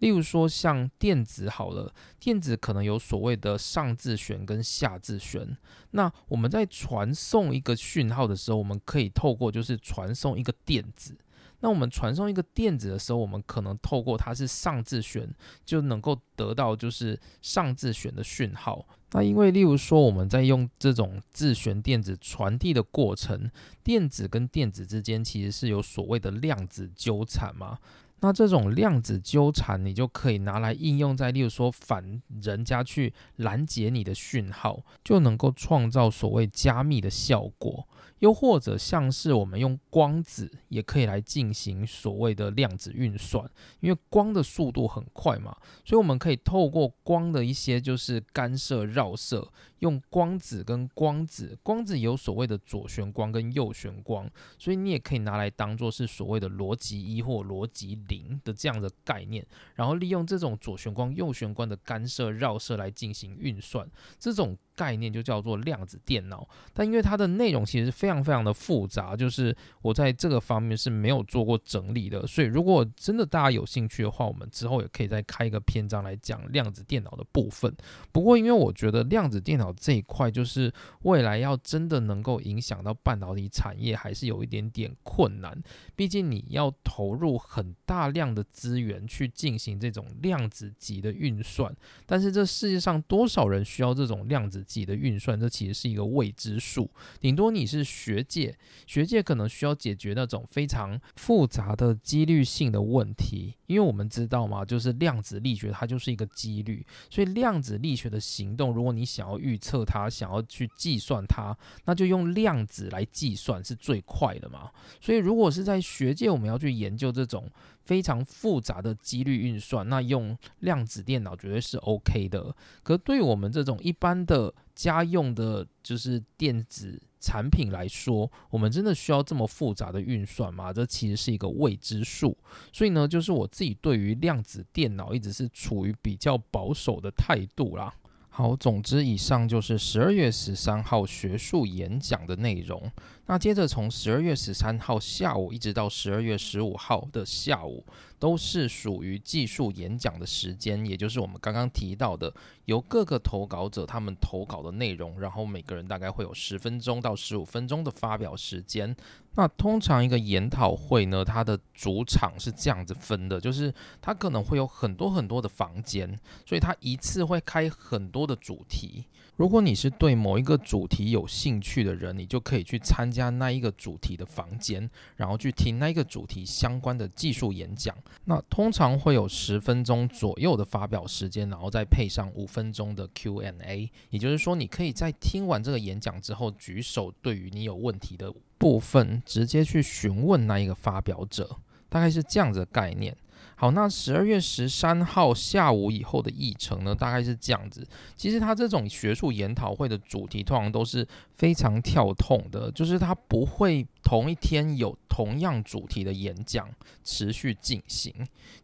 [0.01, 5.57] 例如说像电子好了，电子可能有所谓的上自旋跟下自旋。
[5.93, 11.17] 那我们在传送一个讯号的时候，我们可以透过就是传送一个电子。
[11.63, 15.29] 那我们传送一个电子的时候，我们可能透过它是上自旋，
[15.67, 18.87] 就能够得到就是上自旋的讯号。
[19.13, 23.51] 那因为例如说我们在用这种自旋电子传递的过程，
[23.83, 27.79] 电子跟电子之间其实是有所谓的量子纠缠嘛。
[28.21, 37.87] 那这种量子纠缠，你就可以拿来应用在例如说反人家去拦截你的讯号，就能够创造所谓加密的效果。
[38.19, 45.57] 又或者像是我们用光子也可以来进行所谓的量子运算，因为光的速度很快嘛，
[45.87, 63.87] 所以我们可以透过光的一些就是干涉绕射，用光子跟光子，光子有所谓的左旋光跟右旋光，所以你也可以拿来当做是所谓的逻辑一或逻辑零的这样的概念，然后利用这种左旋光、右旋光的干涉绕射来进行运算，
[64.19, 64.57] 这种。
[64.77, 77.77] 概念就叫做量子电脑，但因为它的内容其实非常非常的复杂，就是我在这个方面是没有做过整理的，所以如果真的大家有兴趣的话，我们之后也可以再开一个篇章来讲量子电脑的部分。
[78.11, 85.61] 不过因为我觉得量子电脑这一块，就是未来要真的能够影响到半导体产业，还是有一点点困难，
[85.97, 91.75] 毕竟你要投入很大量的资源去进行这种量子级的运算，
[92.07, 94.61] 但是这世界上多少人需要这种量子？
[94.71, 96.89] 级的运算，这其实是一个未知数。
[97.19, 98.57] 顶多你是学界，
[98.87, 103.57] 学界可能需要解决那种非常复杂的几率性的问题。
[103.67, 114.71] 因为我们知道嘛，就是量子力学它就是一个几率，所以量子力学的行动，如果你想要预测它，想要去计算它，那就用量子来计算是最快的嘛。
[115.01, 117.49] 所以如果是在学界，我们要去研究这种。
[117.83, 122.55] 非常复杂的几率运算，那用量子电脑绝对是 OK 的。
[122.85, 130.73] 可对于我们这种一般的家用的，就是电子产品来说，我们真的需要这么复杂的运算吗？
[130.73, 132.37] 这其实是一个未知数。
[132.73, 137.93] 所以呢，就是我自己对于量子电脑一直是处于比较保守的态度啦。
[138.33, 142.91] 好，总之以上就是十二月十三号学术演讲的内容。
[143.31, 147.87] 那接着从十二月十三号下午一直到十二月十五号的下午，
[148.19, 158.97] 都是属于技术演讲的时间，也就是我们刚刚提到的，由各个投稿者他们投稿的内容，然后每个人大概会有十分钟到十五分钟的发表时间。
[159.37, 169.05] 那通常一个研讨会呢，它的主场是这样子分的，就是它可能会有很多很多的房间，所以它一次会开很多的主题。
[169.37, 177.95] 如果你是对某一个主题有兴趣的人，你就可以去参加加那一个主题的房间，然后去听那一个主题相关的技术演讲。
[178.25, 183.91] 那通常会有十分钟左右的发表时间，然后再配上五分钟的 Q&A。
[184.09, 193.15] 也就是说，你可以在听完这个演讲之后，举手对于你有问题的部分，直接去询问那一个发表者，大概是这样子的概念。
[193.61, 197.87] 好，那十二月十三号下午以后的议程呢，大概是这样子。
[198.17, 206.67] 其实它这种学术研讨会的主题通常都是非常跳痛的，就是它不会同一天有同样主题的演讲
[207.05, 208.11] 持续进行。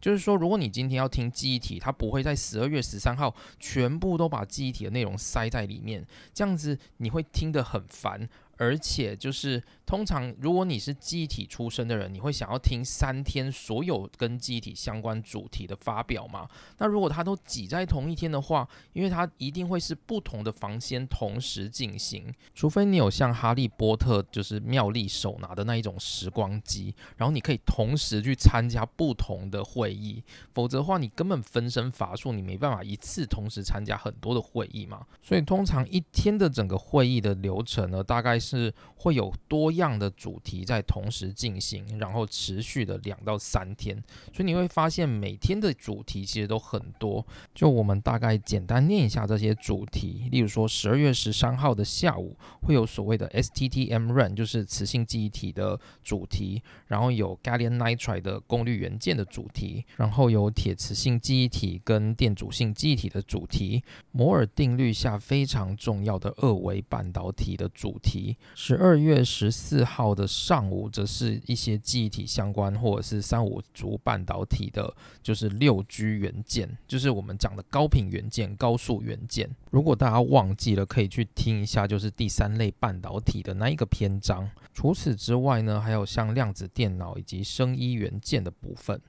[0.01, 8.27] 就是说，如果你今天要听记忆体，它不会在十二月十三号全部都把记忆体的内容塞在里面，这样子你会听得很烦。
[8.57, 16.47] 而且就是通常，如果你是记忆体出身的人，你会想要听三天所有跟记忆体相关主题的发表吗？
[16.77, 35.05] 那如果它都挤在同一天的话，因为它一定会是不同的房间同时进行，除非你有像哈利波特就是妙丽手拿的那一种时光机，然后你可以同时去参加不同的会议，否则的话你根本分身乏术，你没办法一次同时参加很多的会议嘛。
[35.21, 38.73] 所以通常一天的整个会议的流程呢，大概是。
[38.99, 43.95] 会有多样的主题在同时进行，然后持续的两到三天，
[44.33, 47.25] 所以你会发现每天的主题其实都很多。
[47.53, 68.36] 就我们大概简单念一下这些主题，例如说十二月十三号的下午会有所谓的 S T T M Run，就是磁性记忆体的主题，然后有 Gallium Nitride 的功率元件的主题，然后有铁磁性记忆体跟电阻性记忆体的主题，摩尔定律下非常重要的二维半导体的主题。
[68.55, 79.47] 十二月十四号的上午，则是一些记忆体相关或者是三五族半导体的，就是六 G 元件，就是我们讲的高频元件、高速元件。
[79.69, 84.49] 如果大家忘记了，可以去听一下，就是第三类半导体的那一个篇章。
[84.73, 88.99] 除此之外呢，还有像量子电脑以及声音元件的部分。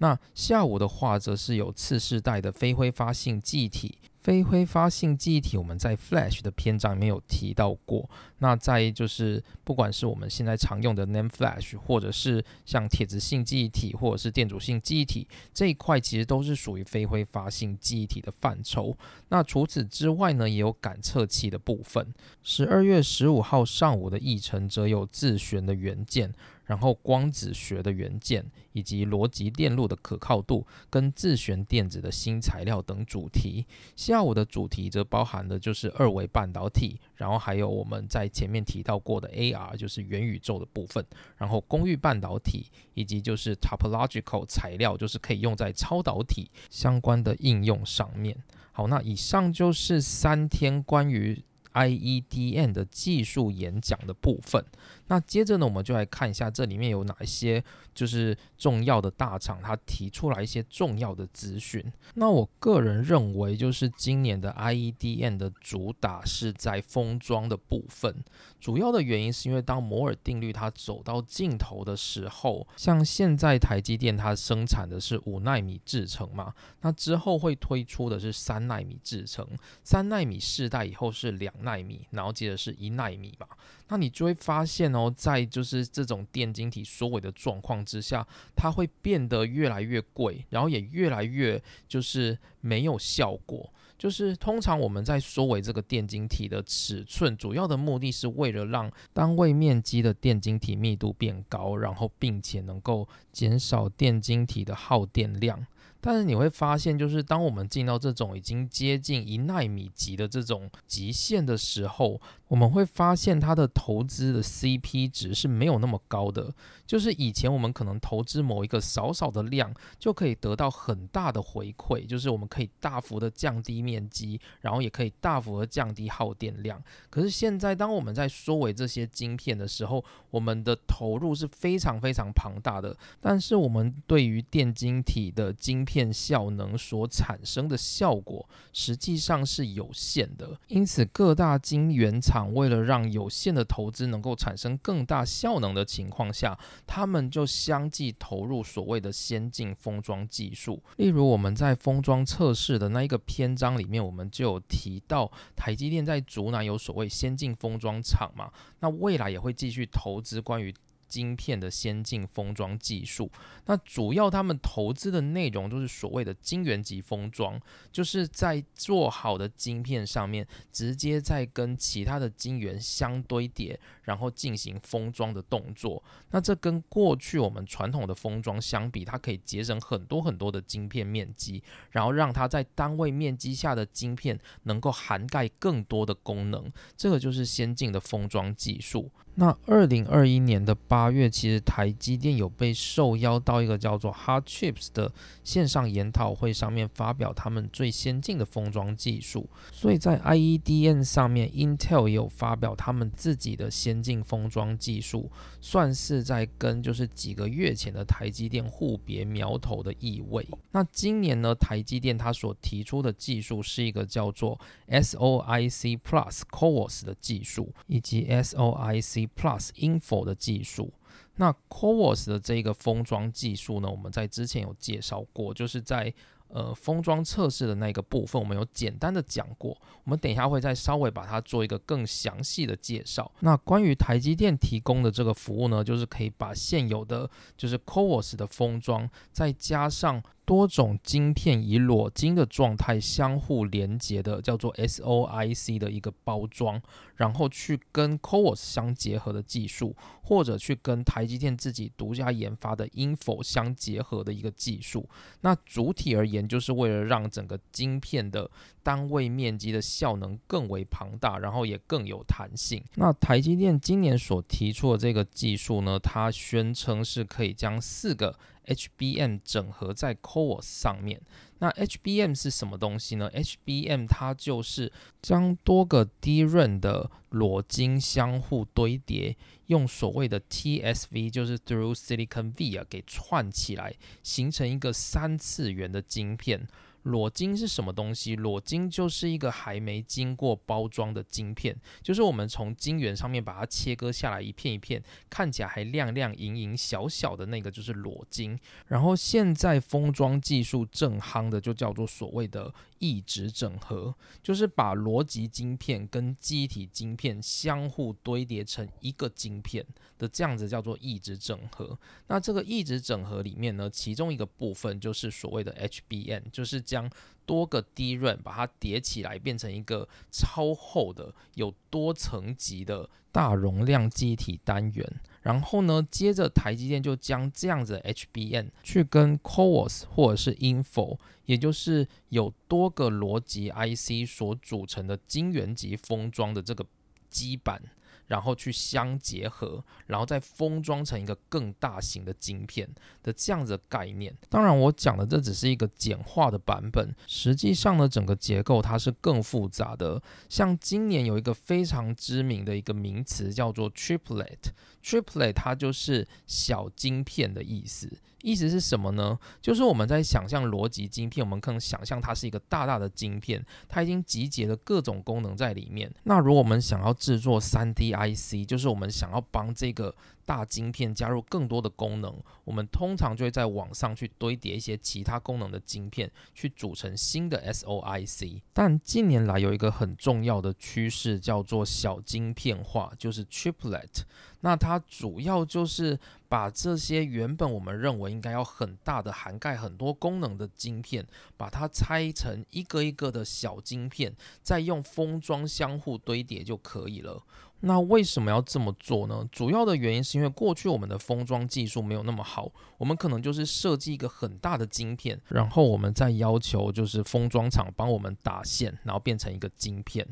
[0.00, 3.98] 那下午的话，则是有次世代的非挥发性记忆体。
[4.28, 8.10] 非挥发性记忆体，我们在 Flash 的篇章里面有提到过。
[8.40, 18.94] 那在就是，不管是我们现在常用的 NAND Flash，或者是像铁质性记忆体，或者是电阻性记忆体这一块，其实都是属于非挥发性记忆体的范畴。
[19.30, 22.12] 那除此之外呢，也有感测器的部分。
[22.42, 26.34] 十二月十五号上午的议程，则有自旋的元件。
[26.68, 33.66] 然后光子学的元件，以及逻辑电路的可靠度，跟自旋电子的新材料等主题。
[33.96, 41.02] 下午的主题则包含的就是二维半导体，然后还有我们在前面提到过的 AR，就是元宇宙的部分。
[41.38, 48.36] 然后公寓半导体，以及就是 topological 材料，就是可以用在超导体相关的应用上面。
[48.72, 54.64] 好，那以上就是三天关于 IEDN 的技术演讲的部分。
[55.08, 57.62] 那接着呢，我们就来看一下这里面有哪一些
[57.94, 61.84] 就是重要的大厂，它提出来一些重要的资讯。
[62.14, 68.22] 那我个人认为，就是今年的 IEDM 的主打是在封装的部分。
[68.60, 79.46] 主要的原因是因为当摩尔定律它走到尽头的时候，像现在台积电它生产的是五纳米制程嘛，那之后会推出的是三纳米制程，
[79.82, 83.46] 三纳米世代以后是两纳米，然后接着是一纳米嘛。
[83.90, 93.72] 那你就会发现呢，然后在就是这种电晶体缩尾的状况之下，它会变得越来越贵，然后也越来越就是没有效果。
[93.96, 105.64] 就是通常我们在缩尾这个电晶体的尺寸，主要的目的是为了让单位面积的电晶体密度变高，然后并且能够减少电晶体的耗电量。
[106.00, 116.54] 但是你会发现，就是当我们进到这种已经接近一纳米级的这种极限的时候，我们会发现它的投资的 CP 值是没有那么高的。
[116.86, 126.82] 就是以前我们可能投资某一个少少的量，就可以得到很大的回馈，就是我们可以大幅的降低面积，然后也可以大幅的降低耗电量。
[127.10, 140.60] 可是现在，当我们在缩为这些晶片的时候，我们的投入是非常非常庞大的，但是我们对于电晶体的晶片效能所产生的效果，实际上是有限的。
[140.66, 150.82] 因此，各大晶圆厂为了让有限的投资能够产生更大效能的情况下，他们就相继投入所谓的先进封装技术。
[150.98, 158.52] 例如，我们在封装测试的那一个篇章里面，我们就有提到台积电在竹南有所谓先进封装厂嘛。
[158.80, 160.74] 那未来也会继续投资关于。
[161.08, 163.30] 晶片的先进封装技术，
[163.64, 176.02] 那主要他们投资的内容就是所谓的晶圆级封装，就是在做好的晶片上面，直接在跟其他的晶圆相堆叠，然后进行封装的动作。
[176.30, 186.70] 那这跟过去我们传统的封装相比，它可以节省很多很多的晶片面积，然后让它在单位面积下的晶片能够涵盖更多的功能。
[186.96, 189.10] 这个就是先进的封装技术。
[189.40, 195.12] 那二零二一年的八月，其实台积电有被受邀到一个叫做 Hard Chips 的
[195.44, 199.48] 线上研讨会上面发表他们最先进的封装技术。
[199.70, 205.30] 所以在 IEDN 上面，Intel 也有发表他们自己的先进封装技术，
[205.60, 210.44] 算是在跟就是几个月前的台积电互别苗头的意味。
[210.72, 214.58] 那今年呢，台积电它所提出的技术是一个叫做
[214.88, 220.92] SOIC Plus CoWoS 的技术，以及 SOIC Plus Info 的技术，
[221.36, 226.12] 那 CoWoS 的这个封装技术呢，我们在之前有介绍过，就是在
[226.48, 229.76] 呃封装测试的那个部分，我们有简单的讲过。
[230.04, 233.30] 我们等一下会再稍微把它做一个更详细的介绍。
[233.40, 246.80] 那关于台积电提供的这个服务呢，就是可以把现有的就是 CoWoS 的封装，再加上多种晶片以裸晶的状态相互连接的，叫做 SOIC 的一个包装。
[247.16, 255.08] 然后去跟 CoWoS 相结合的技术，或者去跟台积电自己独家研发的 Info 相结合的一个技术。
[255.40, 258.48] 那主体而言，就是为了让整个晶片的
[258.84, 262.80] 单位面积的效能更为庞大，然后也更有弹性。
[262.94, 268.38] 那台积电今年所提出的这个技术呢，它宣称是可以将四个
[268.68, 271.20] HBM 整合在 CoWoS 上面。
[271.58, 286.68] 那 HBM 是什么东西呢？HBM 它就是将多个低润的裸晶相互堆叠，用所谓的 TSV，就是 Through Silicon Via 给串起来，形成一个三次元的晶片。
[287.08, 288.36] 裸晶是什么东西？
[288.36, 298.58] 裸晶就是一个还没经过包装的晶片，就是我们从晶圆上面把它切割下来一片一片，看起来还亮亮莹莹小小的那个就是裸晶。
[298.86, 309.84] 然后现在封装技术正夯的就叫做所谓的异质整合，就是把逻辑晶片跟机体晶片相互堆叠成一个晶片
[310.18, 311.98] 的这样子叫做异质整合。
[312.26, 317.10] 那这个异质整合里面呢，其中一个部分就是所谓的 HBM，就是将
[317.46, 325.20] 多个低润把它叠起来，变成一个超厚的、有多层级的大容量机体单元。
[325.42, 336.84] 然后呢，接着台积电就将这样子的 HBM 去跟 CoWoS 或者是 Info，也就是有多个逻辑 IC 所组成的晶圆级封装的这个
[337.30, 337.80] 基板。
[338.28, 342.88] 然后去相结合，然后再封装成一个更大型的晶片
[343.22, 344.34] 的这样子的概念。
[344.48, 350.22] 当然，我讲的这只是一个简化的版本，实际上呢，整个结构它是更复杂的。
[350.48, 358.18] 像今年有一个非常知名的一个名词叫做 Triplet，Triplet 它就是小晶片的意思。
[358.42, 359.38] 意思是什么呢？
[359.60, 366.12] 就是我们在想象逻辑晶片，我们可能想象它是一个大大的晶片，它已经集结了各种功能在里面。
[366.24, 370.14] 那如果我们想要制作 3D IC，就是我们想要帮这个。
[370.48, 372.34] 大晶片加入更多的功能，
[372.64, 378.62] 我们通常就会在网上去堆叠一些其他功能的晶片，去组成新的 SOIC。
[378.72, 384.22] 但近年来有一个很重要的趋势，叫做小晶片化，就是 Triplet。
[384.60, 386.18] 那它主要就是
[386.48, 391.26] 把这些原本我们认为应该要很大的、涵盖很多功能的晶片，
[391.58, 397.42] 把它拆成一个一个的小晶片，再用封装相互堆叠就可以了。
[397.80, 399.48] 那为什么要这么做呢？
[399.52, 410.26] 主要的原因是因为过去我们的封装技术没有那么好，我们可能就是设计一个很大的晶片，然后我们再要求就是封装厂帮我们打线，然后变成一个晶片。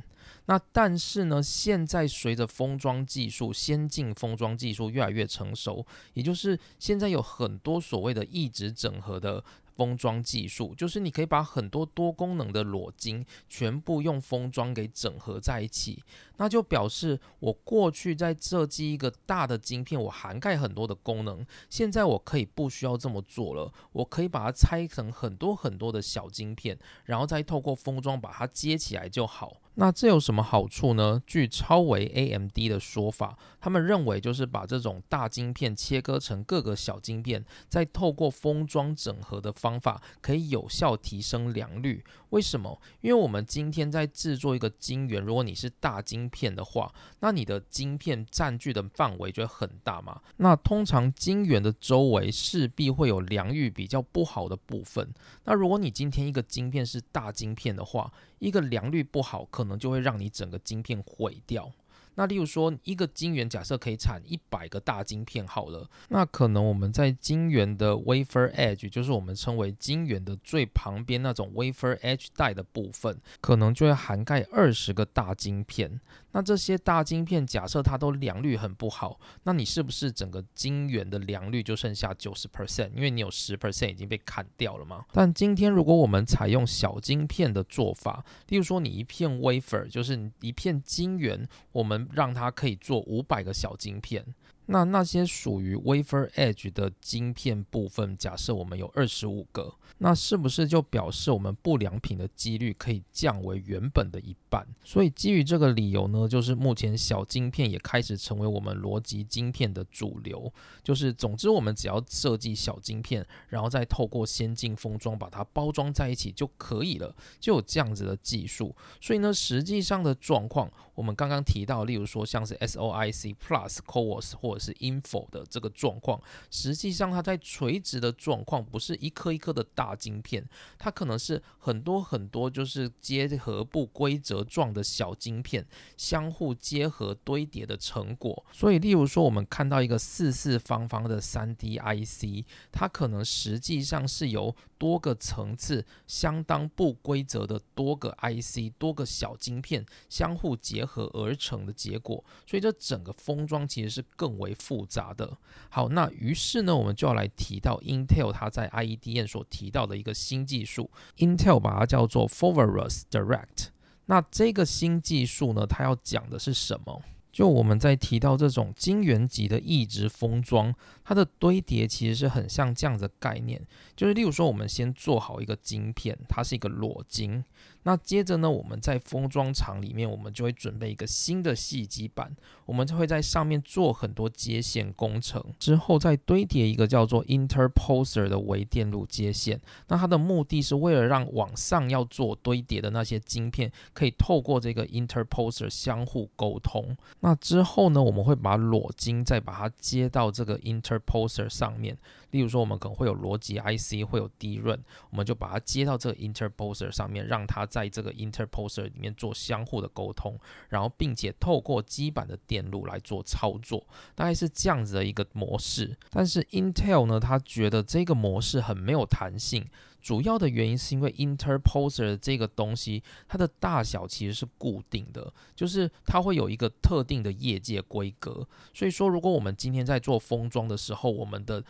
[0.47, 9.45] 那但是呢，现在随着封装技术先进，封装技术越来越成熟，也就是现在有很多所谓的异质整合的。
[9.77, 16.03] 封装技术就是你可以把很多多功能的裸晶全部用封装给整合在一起，
[16.39, 29.61] 那就表示我过去在设计一个大的晶片，我涵盖很多的功能，现在我可以不需要这么做了，我可以把它拆成很多很多的小晶片，然后再透过封装把它接起来就好。
[29.79, 31.23] 那这有什么好处呢？
[31.27, 42.03] 据超维 AMD 的说法，他们认为就是把这种大晶片切割成各个小晶片，再透过封装整合的方法，可以有效提升良率。
[42.31, 42.81] 为什么？
[43.03, 50.21] 因为我们今天在制作一个晶圆，如果你是大晶片的话，那你的晶片占据的范围就会很大嘛。
[50.39, 55.13] 那通常晶圆的周围势必会有良率比较不好的部分。
[55.45, 61.73] 那如果你今天一个晶片是大晶片的话，一个良率不好，可可能就会让你整个晶片毁掉。
[62.19, 76.01] 那例如说，一个晶圆假设可以产一百个大晶片好了，那可能我们在晶圆的 wafer edge，就是我们称为晶圆的最旁边那种 wafer edge 带的部分，可能就会涵盖二十个大晶片。
[76.37, 82.91] 那这些大晶片假设它都良率很不好，那你是不是整个晶圆的良率就剩下九十 percent？
[82.95, 85.03] 因为你有十 percent 已经被砍掉了嘛。
[85.15, 94.23] 但今天如果我们采用小晶片的做法，例如说你一片 wafer 就是一片晶圆，我们让它可以做五百个小晶片。
[94.67, 104.67] 那那些属于 wafer edge 的晶片部分，假设我们有二十五个，那是不是就表示我们不良品的几率可以降为原本的一半？
[104.83, 110.53] 所以基于这个理由呢，就是目前小晶片也开始成为我们逻辑晶片的主流。
[110.83, 118.75] 就是总之，我们只要设计小晶片，然后再透过先进封装把它包装在一起就可以了，就有这样子的技术。
[119.01, 126.21] 所以呢，实际上的状况，我们刚刚提到，例如说像是 SOIC Plus、CoWoS 或者是 info 的这个状况，
[126.51, 130.45] 实际上它在垂直的状况不是一颗一颗的大晶片，
[130.79, 135.67] 它可能是很多很多就是结合不规则状的小晶片
[135.99, 138.45] 相互结合堆叠的成果。
[138.51, 152.25] 所以，例如说我们看到一个四四方方的三 D IC，它可能实际上是由多个层次相当不规则的多个 IC、多个小晶片相互结合而成的结果。
[152.47, 154.55] 所以，这整个封装其实是更为。
[154.59, 155.37] 复杂的，
[155.69, 163.69] 好，那于是呢，我们就要来提到 Intel 它在 IEDN 所提到的一个新技术，Intel 把它叫做 Foveros Direct。
[164.07, 167.03] 那这个新技术呢，它要讲的是什么？
[167.31, 170.75] 就我们在提到这种晶圆级的异质封装，
[171.05, 173.61] 它的堆叠其实是很像这样的概念，
[173.95, 177.45] 就是例如说，我们先做好一个晶片，它是一个裸晶。
[177.87, 182.35] 那接着呢，我们在封装厂里面，我们就会准备一个新的细基板，
[182.65, 189.61] 我们就会在上面做很多接线工程，之后再堆叠一个叫做 interposer 的微电路接线。
[189.87, 196.97] 那它的目的是为了让往上要做堆叠的那些晶片，可以透过这个 interposer 相互沟通。
[197.21, 201.97] 那之后呢，我们会把裸晶再把它接到这个 interposer 上面。
[202.37, 204.79] 例如说，我们可能会有逻辑 IC，会有低润，
[205.09, 215.97] 我们就把它接到这个 interposer 上面，让它在这个 interposer 里面做相互的沟通，然后并且透过基板的电路来做操作，大概是这样子的一个模式。
[216.11, 219.67] 但是 Intel 呢，他觉得这个模式很没有弹性，
[220.03, 228.47] 主要的原因是因为 interposer 这个东西，它的大小其实是固定的，就是它会有一个特定的业界规格。
[228.75, 231.65] 所以说，如果我们今天在做封装的时候，我们的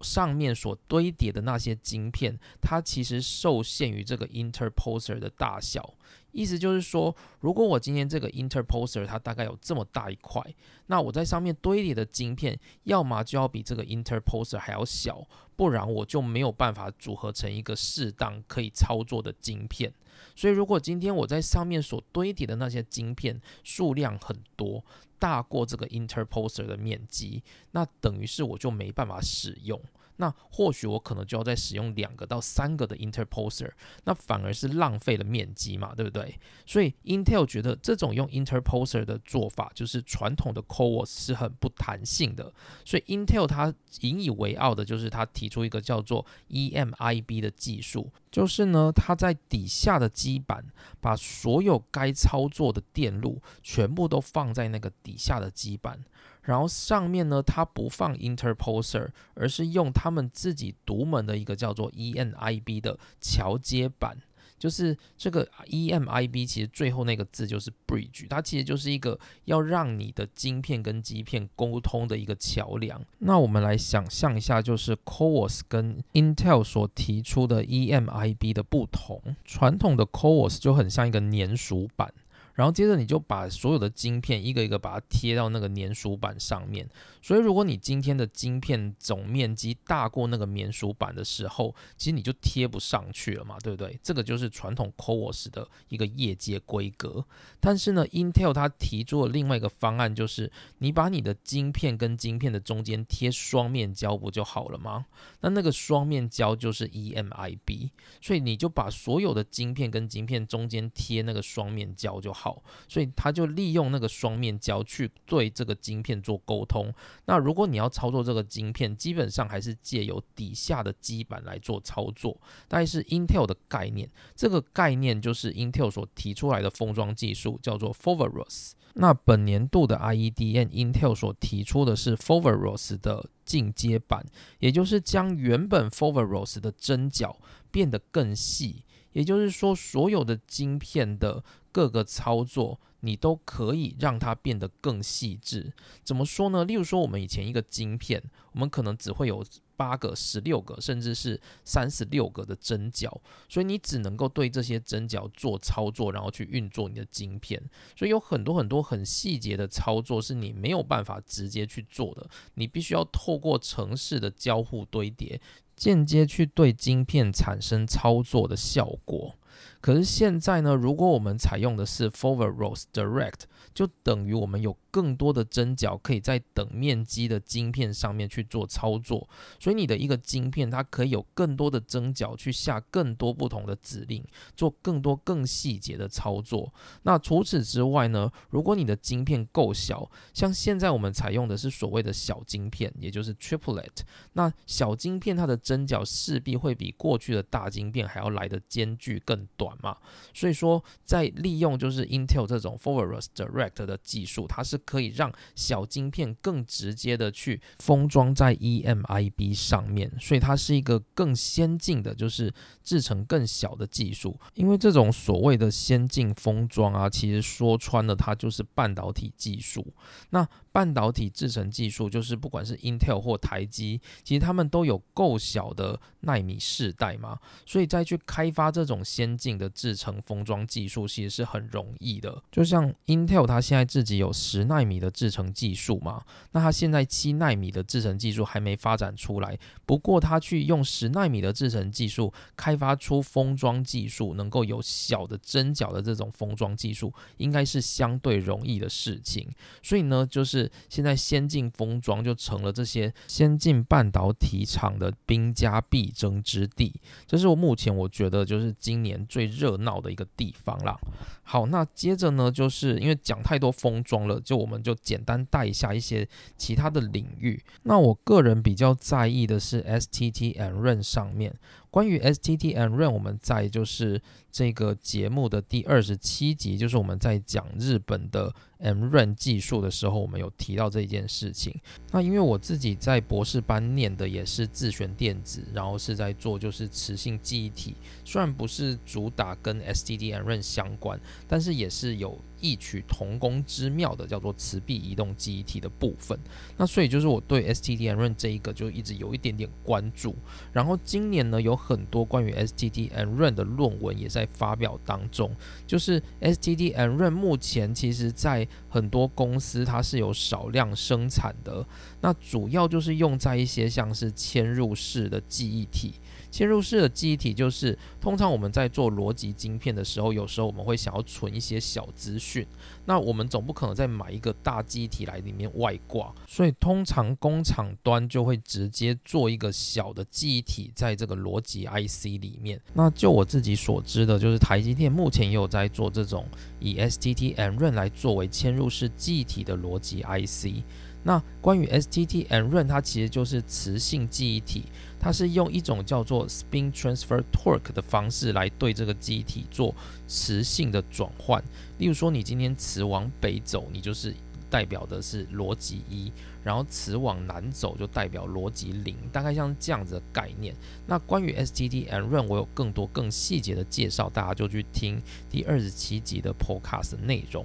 [0.00, 5.94] 上面所堆叠的那些晶片，它其实受限于这个 interposer 的大小。
[6.34, 10.42] 意思就是说，如果我今天这个 interposer 它大概有这么大一块，
[10.86, 15.24] 那我在上面堆叠的晶片，要么就要比这个 interposer 还要小，
[15.54, 19.94] 不然我就没有办法组合成一个适当可以操作的晶片。
[20.34, 24.84] 所以，如果今天我在上面所堆叠的那些晶片数量很多，
[25.20, 29.80] 大过这个 interposer 的面积，那等于是我就没办法使用。
[30.16, 33.70] 那或许我可能就要再使用两个到三个的 interposer，
[34.04, 36.38] 那反而是浪费了面积嘛，对不对？
[36.64, 42.52] 所以 Intel 觉得这种用 interposer 的做法，就是传统的 CoWoS 是很不弹性的，
[42.84, 50.64] 所以 Intel 它引以为傲的就是它提出一个叫做 EMIB 的技术，就是呢，它在底下的基板
[51.00, 55.98] 把所有该操作的电路全部都放在那个底下的基板。
[56.44, 64.16] 然后上面呢，它不放 interposer，而是用他们自己独门的一个叫做 EMIB 的桥接板。
[64.56, 72.98] 就是这个 EMIB，其实最后那个字就是 bridge，它其实就是一个要让你的晶片跟基片沟通的一个桥梁。
[73.18, 79.20] 那我们来想象一下，就是 CoWoS 跟 Intel 所提出的 EMIB 的不同。
[79.44, 82.14] 传统的 CoWoS 就很像一个粘鼠板。
[82.54, 86.88] 然后接着你就把所有的晶片一个一个把它贴到那个粘鼠板上面。
[87.20, 93.98] 所以如果你今天的晶片总面积大过那个粘鼠板的时候，其实你就贴不上去了嘛，对不对？
[94.02, 97.24] 这个就是传统 CoWoS 的一个业界规格。
[97.58, 105.06] 但是呢，Intel 它提出了另外一个方案，就是你把你的晶片跟晶片的中间贴双面胶不就好了吗？
[105.40, 107.90] 那那个双面胶就是 EMIB，
[108.20, 112.43] 所以你就把所有的晶片跟晶片中间贴那个双面胶就好。
[112.44, 116.92] 好，所以他就利用那个双面胶去对这个晶片做沟通。
[117.24, 122.38] 那如果你要操作这个晶片，基本上还是借由底下的基板来做操作，
[122.68, 124.06] 大概是 Intel 的概念。
[124.34, 128.72] 这个概念就是 Intel 所提出来的封装技术，叫做 Foveros。
[128.96, 134.22] 那本年度的 IEDN，Intel 所提出的是 Foveros 的进阶版，
[134.58, 137.38] 也就是将原本 Foveros 的针脚
[137.70, 138.84] 变得更细。
[139.12, 145.72] 也就是说，所有的晶片的各个操作，你都可以让它变得更细致。
[146.04, 146.64] 怎么说呢？
[146.64, 148.22] 例如说，我们以前一个晶片，
[148.52, 149.44] 我们可能只会有。
[149.76, 157.60] 八个、十六个，甚至是三十六个的针脚，所以你只能够对这些针脚做操作，然后去运作你的晶片。
[157.96, 165.40] 所以有很多很多很细节的操作是你没有办法直接去做的，你必须要透过城市的交互堆叠，
[165.74, 169.34] 间接去对晶片产生操作的效果。
[169.80, 173.42] 可是现在呢，如果我们采用的是 Forward Rows Direct，
[173.72, 179.28] 就等于我们有更多的针脚可以在等面积的晶片上面去做操作，
[179.58, 184.24] 所以你的一个晶片它可以有更多的针脚去下更多不同的指令，
[184.54, 186.72] 做更多更细节的操作。
[187.02, 194.02] 那除此之外呢，如果你的晶片够小，像现在我们采用的是所谓的小晶片，也就是 Triplet，
[194.34, 199.76] 那小晶片它的针脚势必会比过去的大晶片还要来的间距更短。
[199.82, 199.96] 嘛，
[200.32, 214.38] 所以说在利用就是 Intel 这种 Foveros Direct 的技术，它是可以让小晶片更直接的去封装在 EMIB 上面，所以它是一个更先进的，就是制成更小的技术。
[214.54, 219.86] 因为这种所谓的先进封装啊，其实说穿了，它就是半导体技术。
[220.30, 232.42] 那半导体制成技术，就是不管是 Intel 或台积，其实他们都有够小的纳米世代嘛，所以再去开发这种先进的制成封装技术，其实是很容易的。
[232.50, 236.22] 就像 Intel 它现在自己有十纳纳米的制成技术嘛，
[236.52, 249.48] 那它现在七纳米的制成技术还没发展出来，不过它去用十纳米的制成技术开发出封装技术，能够有小的针脚的这种封装技术，应该是相对容易的事情。
[249.82, 250.70] 所以呢，就是。
[250.88, 256.92] 现在先进封装就成了这些先进半导体厂的兵家必争之地，
[257.26, 260.96] 这是我目前我觉得就是今年最热闹的一个地方啦。
[261.42, 267.62] 好，那接着呢，就是因为讲太多封装了，就我们就简单带一下一些其他的领域。
[267.82, 271.54] 那我个人比较在意的是 STT and Run 上面。
[271.94, 274.20] 关于 STT and Run，我们在就是
[274.50, 281.72] 这个节目的第二十七集，就是我们在讲日本的 M Run 技术的时候，我们有提到这一件事情。
[282.10, 292.36] 那因为我自己在博士班念的也是自旋电子，然后是在做就是磁性记忆体，虽然不是主打跟 STT and Run 相关，但是也是有。
[292.60, 296.38] 异曲同工之妙的叫做磁臂移动记忆体的部分，
[296.78, 300.34] 那所以就是我对 STT-MRAM 这一个就一直有一点点关注。
[300.72, 305.54] 然后今年呢，有很多关于 STT and Run 的论文也在发表当中。
[305.86, 311.86] 就是 STT and Run 目前其实在很多公司它是有少量生产的，
[312.22, 316.14] 那主要就是用在一些像是嵌入式的记忆体。
[316.54, 322.64] 嵌入式的记忆体就是通常我们在做逻辑晶片的时候，有时候我们会想要存一些小资讯，
[323.06, 332.80] 那我们总不可能再买一个大记忆体来里面外挂，所以通常工厂端就会直接做一个小的记忆体在这个逻辑 IC 里面。
[332.92, 336.46] 那就我自己所知的，就是台积电目前也有在做这种
[336.78, 340.84] 以 STT-MRAM 来作为嵌入式记忆体的逻辑 IC。
[341.26, 344.84] 那关于 STT-MRAM，它其实就是磁性记忆体，
[345.18, 349.94] 它是用一种叫做 spin transfer torque 的方式来对这个记忆体做
[350.28, 351.64] 磁性的转换。
[351.96, 354.34] 例如说，你今天磁往北走，你就是
[354.68, 356.30] 代表的是逻辑一；
[356.62, 360.74] 然后磁往南走就代表逻辑零，大概像这样子的概念。
[361.06, 367.64] 那关于 STT-MRAM，我有更多更细节的介绍，大家就去听第二十七集的 Podcast 内容。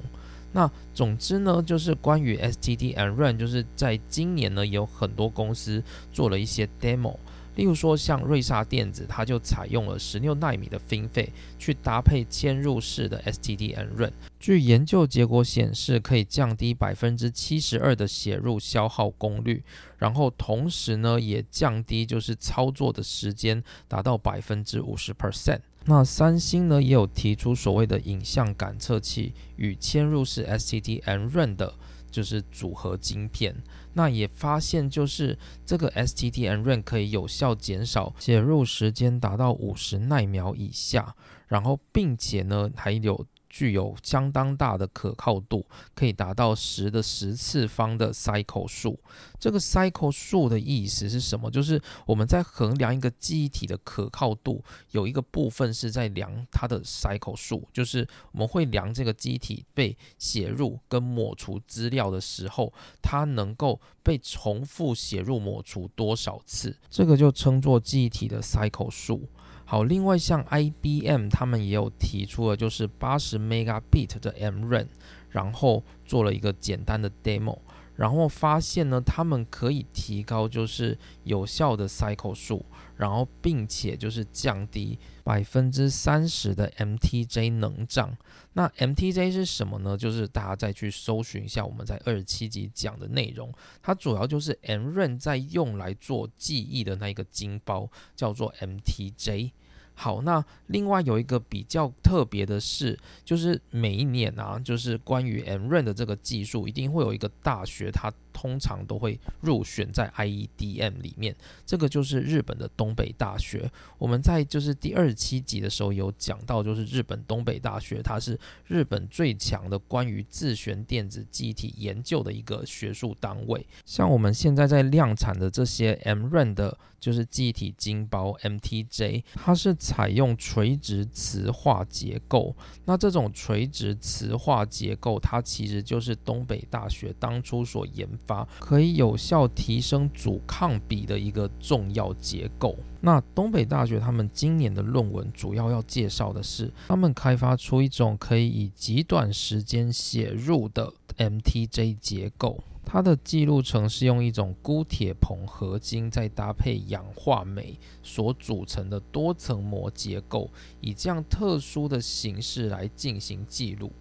[0.52, 7.16] 那总之呢，就是关于 STT-MRAM，就是在今年呢，有很多公司做了一些 demo。
[7.56, 11.28] 例如说，像瑞萨电子，它就采用了十六纳米的 FinFET
[11.58, 14.12] 去搭配嵌入式的 STT-MRAM。
[14.39, 19.62] 据研究结果显示，可以降低百分之七十二的写入消耗功率，
[19.97, 25.60] 然后同时呢，也降低就是操作的时间，达到百分之五十 percent。
[25.86, 31.74] 那三星呢也有提出所谓的影像感测器与嵌入式 STT-MRAM 的，
[32.12, 33.56] 就是组合晶片。
[33.94, 41.16] 那也发现就是这个 STT-MRAM 可以有效减少写入时间，达到五十奈秒以下。
[41.48, 43.26] 然后并且呢还有。
[43.50, 49.00] 具有相当大的可靠度，可以达到十的十次方的 cycle 数。
[49.39, 51.50] 这个 cycle 数的意思是什么？
[51.50, 62.72] 就是我们在衡量一个记忆体的可靠度，有一个部分是在量它的 cycle 数，就是我们会量这个记忆体被写入跟抹除资料的时候，
[63.02, 69.28] 它能够被重复写入抹除多少次，这个就称作记忆体的 cycle 数。
[69.70, 74.89] 好，另外像 IBM 他们也有提出了，就是八十 megabit 的 m r a n
[75.30, 77.55] 然后做了一个简单的 demo，
[77.95, 82.65] 然后发现呢，他们可以提高就是有效的 cycle 数，
[82.97, 84.97] 然后并且就是降低
[85.30, 88.18] 百分之三十的 MTJ 能涨。
[88.54, 89.96] 那 MTJ 是什么呢？
[89.96, 99.52] 就是大家再去搜寻一下我们在二十七集讲的内容，它主要就是 MRAM 在用来做记忆的那一个晶包，叫做 MTJ。
[99.94, 108.12] 好，那另外有一个比较特别的是，就是每一年啊，就是关于 MRAN 的这个技术，一定会有一个大学它。
[108.34, 113.70] 通常都会入选在 IEDM 里面，这个就是日本的东北大学。
[113.98, 123.66] 我们在就是第二十七集的时候有讲到，就是日本东北大学，它是日本最强的关于自旋电子记忆体研究的一个学术单位。
[123.86, 132.56] 像我们现在在量产的这些 MRAM 的，就是记忆体晶包 MTJ，它是采用垂直磁化结构。
[132.86, 138.08] 那这种垂直磁化结构，它其实就是东北大学当初所研。
[138.26, 142.76] 发可以有效提升阻抗比的一个重要结构。
[143.01, 152.63] 那东北大学他们今年的论文主要要介绍的是，他们开发出一种可以以极短时间写入的 MTJ 结构。
[152.91, 160.49] 它的记录层是用一种钴铁硼合金再搭配氧化镁所组成的多层膜结构，
[160.82, 163.91] 以这样特殊的形式来进行记录。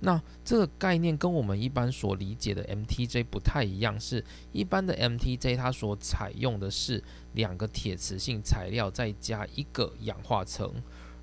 [0.00, 10.72] 那这个概念跟我们一般所理解的 MTJ 不太一样，是一般的 MTJ 它所采用的是两个铁磁性材料再加一个氧化层，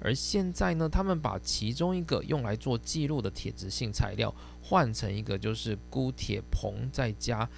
[0.02, 7.50] 而现在呢，他们把其中一个用来做记录的铁磁性材料换成一个就是钴铁硼再加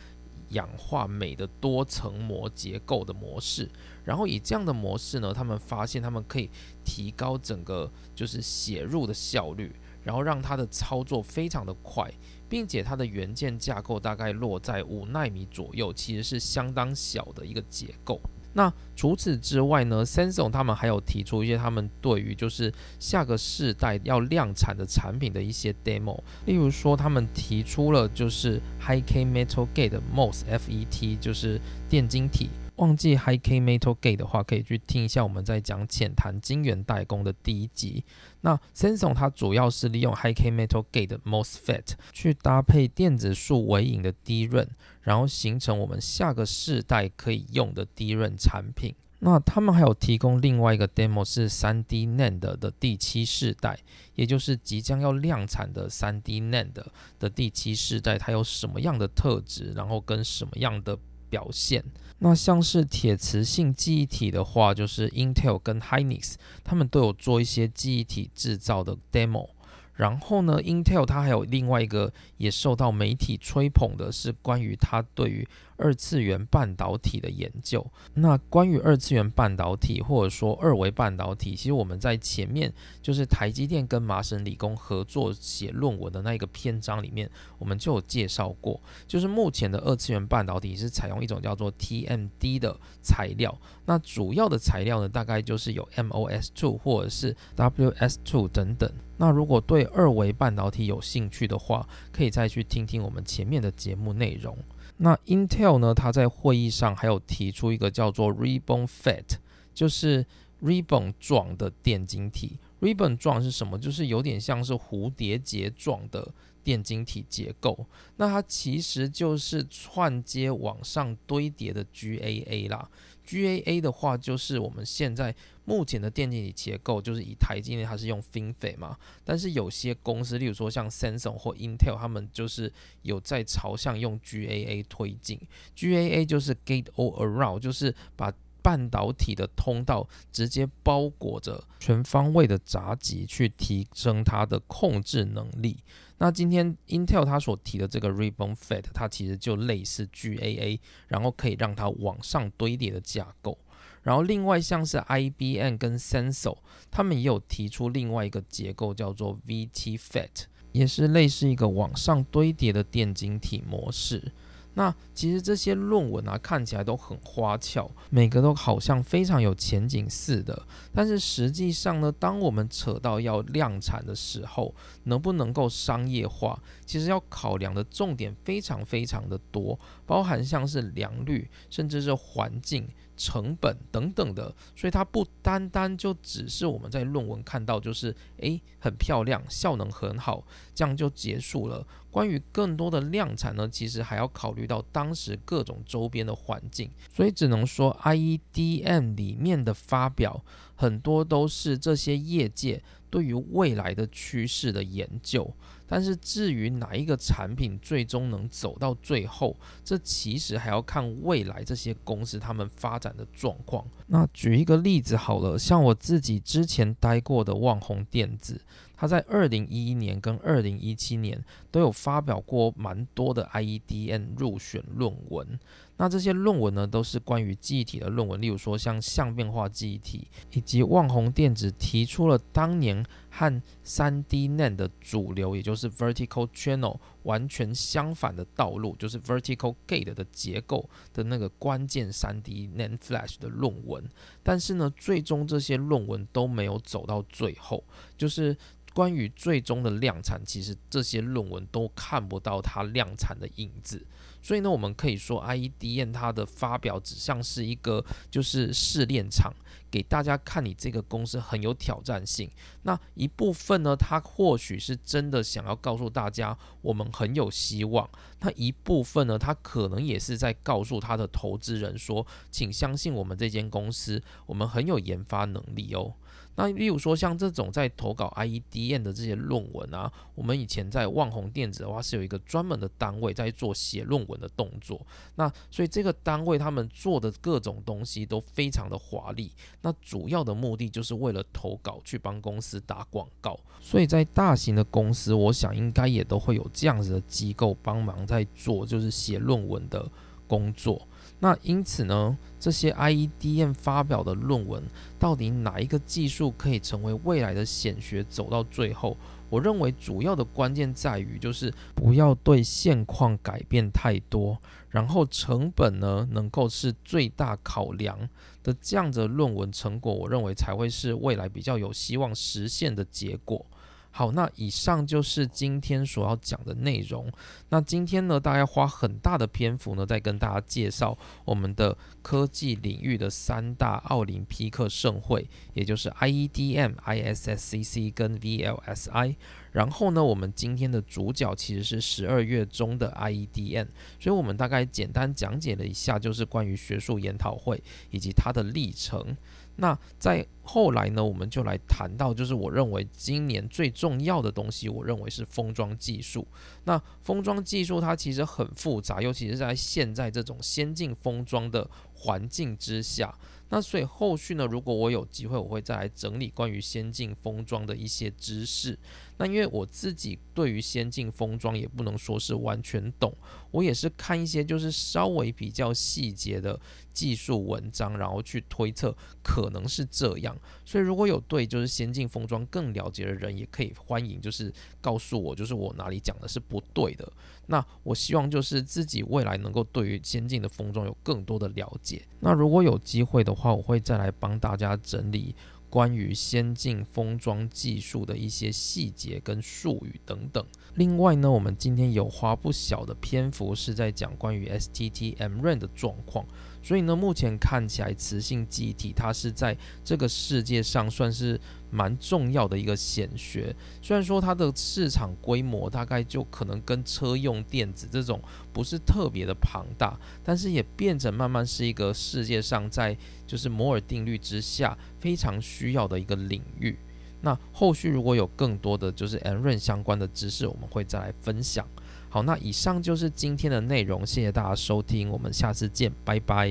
[0.49, 3.67] 氧化镁的多层膜结构的模式，
[4.05, 6.47] 然后以这样的模式呢，他们发现他们可以
[6.85, 9.75] 提高整个就是写入的效率。
[10.07, 12.09] 然后让它的操作非常的快，
[12.47, 18.21] 并且它的元件架构大概落在五纳米左右，其实是相当小的一个结构。
[18.53, 32.49] 那除此之外呢，Samsung 他们还有提出一些他们对于就是下个世代要量产的产品的一些 demo，例如说他们提出了就是 High K Metal Gate MOS FET，就是电晶体。
[32.77, 38.05] 忘记 High K Metal Gate 的话，可以去听一下我们在讲浅谈晶圆代工的第一集。
[38.47, 41.83] 那 Samsung 它主要是利用 High K Metal Gate MOSFET
[42.13, 44.65] 去搭配电子束微影的低润，
[45.01, 48.95] 然后形成我们下个世代可以用的低润产品。
[49.19, 53.77] 那他们还有提供另外一个 demo 是 3D NAND 的第七世代，
[54.15, 56.71] 也就是即将要量产的 3D NAND
[57.19, 60.97] 的第七世代，它有什么样的特质，然后跟什么样的
[61.29, 61.83] 表现。
[62.19, 69.49] 那像是铁磁性记忆体的话，就是 Intel 跟 Hynix 他们都有做一些记忆体制造的 demo。
[69.93, 75.47] 然后呢，Intel 它还有另外一个也受到媒体吹捧的是关于它对于
[75.77, 77.85] 二次元半导体的研究。
[78.13, 93.57] 那关于二次元半导体或者说二维半导体，其实我们在前面就是台积电跟麻省理工合作写论文的那一个篇章里面，我们就有介绍过，就是目前的二次元半导体是采用一种叫做 TMD 的材料。
[93.85, 98.91] 那主要的材料呢，大概就是有 MOS2 或者是 WS2 等等。
[99.19, 104.55] 那如果对二维半导体有兴趣的话，可以再去听听我们前面的节目内容。
[104.97, 109.37] 那 Intel 呢，它在会议上还有提出一个叫做 Ribbon Fat，
[109.73, 110.25] 就是
[110.61, 112.57] Ribbon 状的电晶体。
[112.81, 113.77] Ribbon 状是什么？
[113.77, 116.31] 就是有点像是蝴蝶结状的
[116.63, 117.85] 电晶体结构。
[118.17, 122.89] 那它其实就是串接往上堆叠的 GAA 啦。
[123.27, 132.71] GAA 的话，就是我们现在目前的电晶体结构，就是以台积电它是用 FinFET 嘛，但是有些公司，例如说像 Samsung 或 Intel，他们就是
[133.01, 135.39] 有在朝向用 GAA 推进。
[135.75, 145.77] GAA 就是 Gate All Around，就是把半导体的通道直接包裹着全方位的闸极，去提升它的控制能力。
[146.19, 153.57] 那今天 Intel 它所提的这个 Ribbon Fat，它其实就类似 GAA，然后可以让它往上堆叠的架构。
[154.01, 156.57] 然后另外像是 IBM 跟 s e n s o
[156.89, 164.31] 他们也有提出另外一个结构叫做 VT Fat，也是类似一个往上堆叠的电晶体模式。
[164.77, 170.67] 那其实这些论文啊，看起来都很花俏，每个都好像非常有前景似的。
[170.93, 174.75] 但是实际上呢，当我们扯到要量产的时候，
[175.05, 182.87] 能不能够商业化，其实要考量的重点非常非常的多，包含像是良率，甚至是环境。
[183.17, 191.85] 成本等等的，所以它不单单就只是我们在论文看到，就是诶很漂亮，效能很好，这样就结束了。
[192.11, 200.43] 关于更多的量产呢，其实还要考虑到当时各种周边的环境，所以只能说 IEDM 里面的发表
[200.75, 205.53] 很多都是这些业界对于未来的趋势的研究。
[205.87, 213.85] 但是至于哪一个产品最终能走到最后，这其实还要看未来这些公司他们发展的状况。
[214.07, 218.59] 那举一个例子好了，像我自己之前待过的旺宏电子，
[218.95, 225.59] 它在二零一一年跟二零一七年都有发表过蛮多的 IEDN 入选论文。
[225.97, 244.07] 那这些论文呢，都是关于记忆体的论文，例如说像相变化记忆体，以及旺宏电子提出了当年和三 D NAND 的主流，也就是 Vertical Channel 完全相反的道路，就是 Vertical Gate 的结构的那个关键三 D NAND Flash 的论文。
[244.43, 247.83] 但是呢，最终这些论文都没有走到最后，
[248.15, 248.55] 就是
[248.93, 254.05] 关于最终的量产，其实这些论文都看不到它量产的影子。
[254.47, 259.53] 所以呢，我们可以说，IEDN 它的发表只像是一个就是试炼场，
[259.91, 262.49] 给大家看你这个公司很有挑战性。
[262.83, 268.07] 那一部分呢，它或许是真的想要告诉大家我们很有希望；
[268.39, 276.13] 那一部分呢，它可能也是在告诉他的投资人说，请相信我们这间公司，我们很有研发能力哦。
[276.59, 284.99] 那例如说像这种在投稿 IEDN 的这些论文啊，我们以前在旺宏电子的话是有一个专门的单位在做写论文的动作。
[285.35, 289.51] 那所以这个单位他们做的各种东西都非常的华丽。
[289.83, 293.55] 那主要的目的就是为了投稿去帮公司打广告。
[293.79, 300.09] 所以在大型的公司，我想应该也都会有这样子的机构帮忙在做，就是写论文的
[300.47, 301.07] 工作。
[301.39, 304.83] 那因此呢，这些 IEDM 发表的论文，
[305.19, 309.15] 到底哪一个技术可以成为未来的显学走到最后？
[309.49, 314.57] 我认为主要的关键在于，就是不要对现况改变太多，
[314.89, 318.17] 然后成本呢能够是最大考量
[318.61, 323.65] 的这样的论文成果，我认为才会是未来比较有希望实现的结果。
[324.11, 327.31] 好，那以上就是今天所要讲的内容。
[327.69, 339.35] 那今天呢，大概花很大的篇幅呢，在跟大家介绍我们的科技领域的三大奥林匹克盛会，也就是 IEDM、ISSCC 跟 VLSI。
[339.77, 343.85] 然后呢，我们今天的主角其实是十二月中的 IEDM，
[344.19, 349.37] 所以我们大概简单讲解了一下，就是关于学术研讨会以及它的历程。
[349.75, 356.47] 那在后来呢，我们就来谈到，就是我认为今年最重要的东西，我认为是封装技术。
[356.85, 363.31] 那封装技术它其实很复杂，尤其是在现在这种先进封装的环境之下。
[363.69, 368.97] 那所以后续呢，如果我有机会，我会再来整理关于先进封装的一些知识。
[369.39, 373.31] 那因为我自己对于先进封装也不能说是完全懂，
[373.69, 376.79] 我也是看一些就是稍微比较细节的
[377.13, 380.57] 技术文章，然后去推测可能是这样。
[380.83, 387.31] 所以如果有对就是先进封装更了解的人，也可以欢迎就是告诉我，就是我哪里讲的是不对的。
[387.67, 392.25] 那我希望就是自己未来能够对于先进的封装有更多的了解。
[392.39, 395.55] 那如果有机会的话，我会再来帮大家整理。
[395.89, 400.63] 关于先进封装技术的一些细节跟术语等等。
[400.95, 406.45] 另外呢，我们今天有花不小的篇幅是在讲关于 STT-MRAM 的状况。
[406.87, 409.75] 所以呢，目前看起来磁性记忆体它是在
[410.05, 411.59] 这个世界上算是
[411.91, 413.75] 蛮重要的一个显学。
[414.01, 426.97] 虽然说它的市场规模大概就可能跟车用电子这种不是特别的庞大，但是也变成慢慢是一个世界上在就是摩尔定律之下非常需要的一个领域。
[427.41, 431.85] 那后续如果有更多的就是 n r a n 相关的知识，我们会再来分享。
[432.29, 436.69] 好，那以上就是今天的内容，谢谢大家收听，我们下次见，拜拜。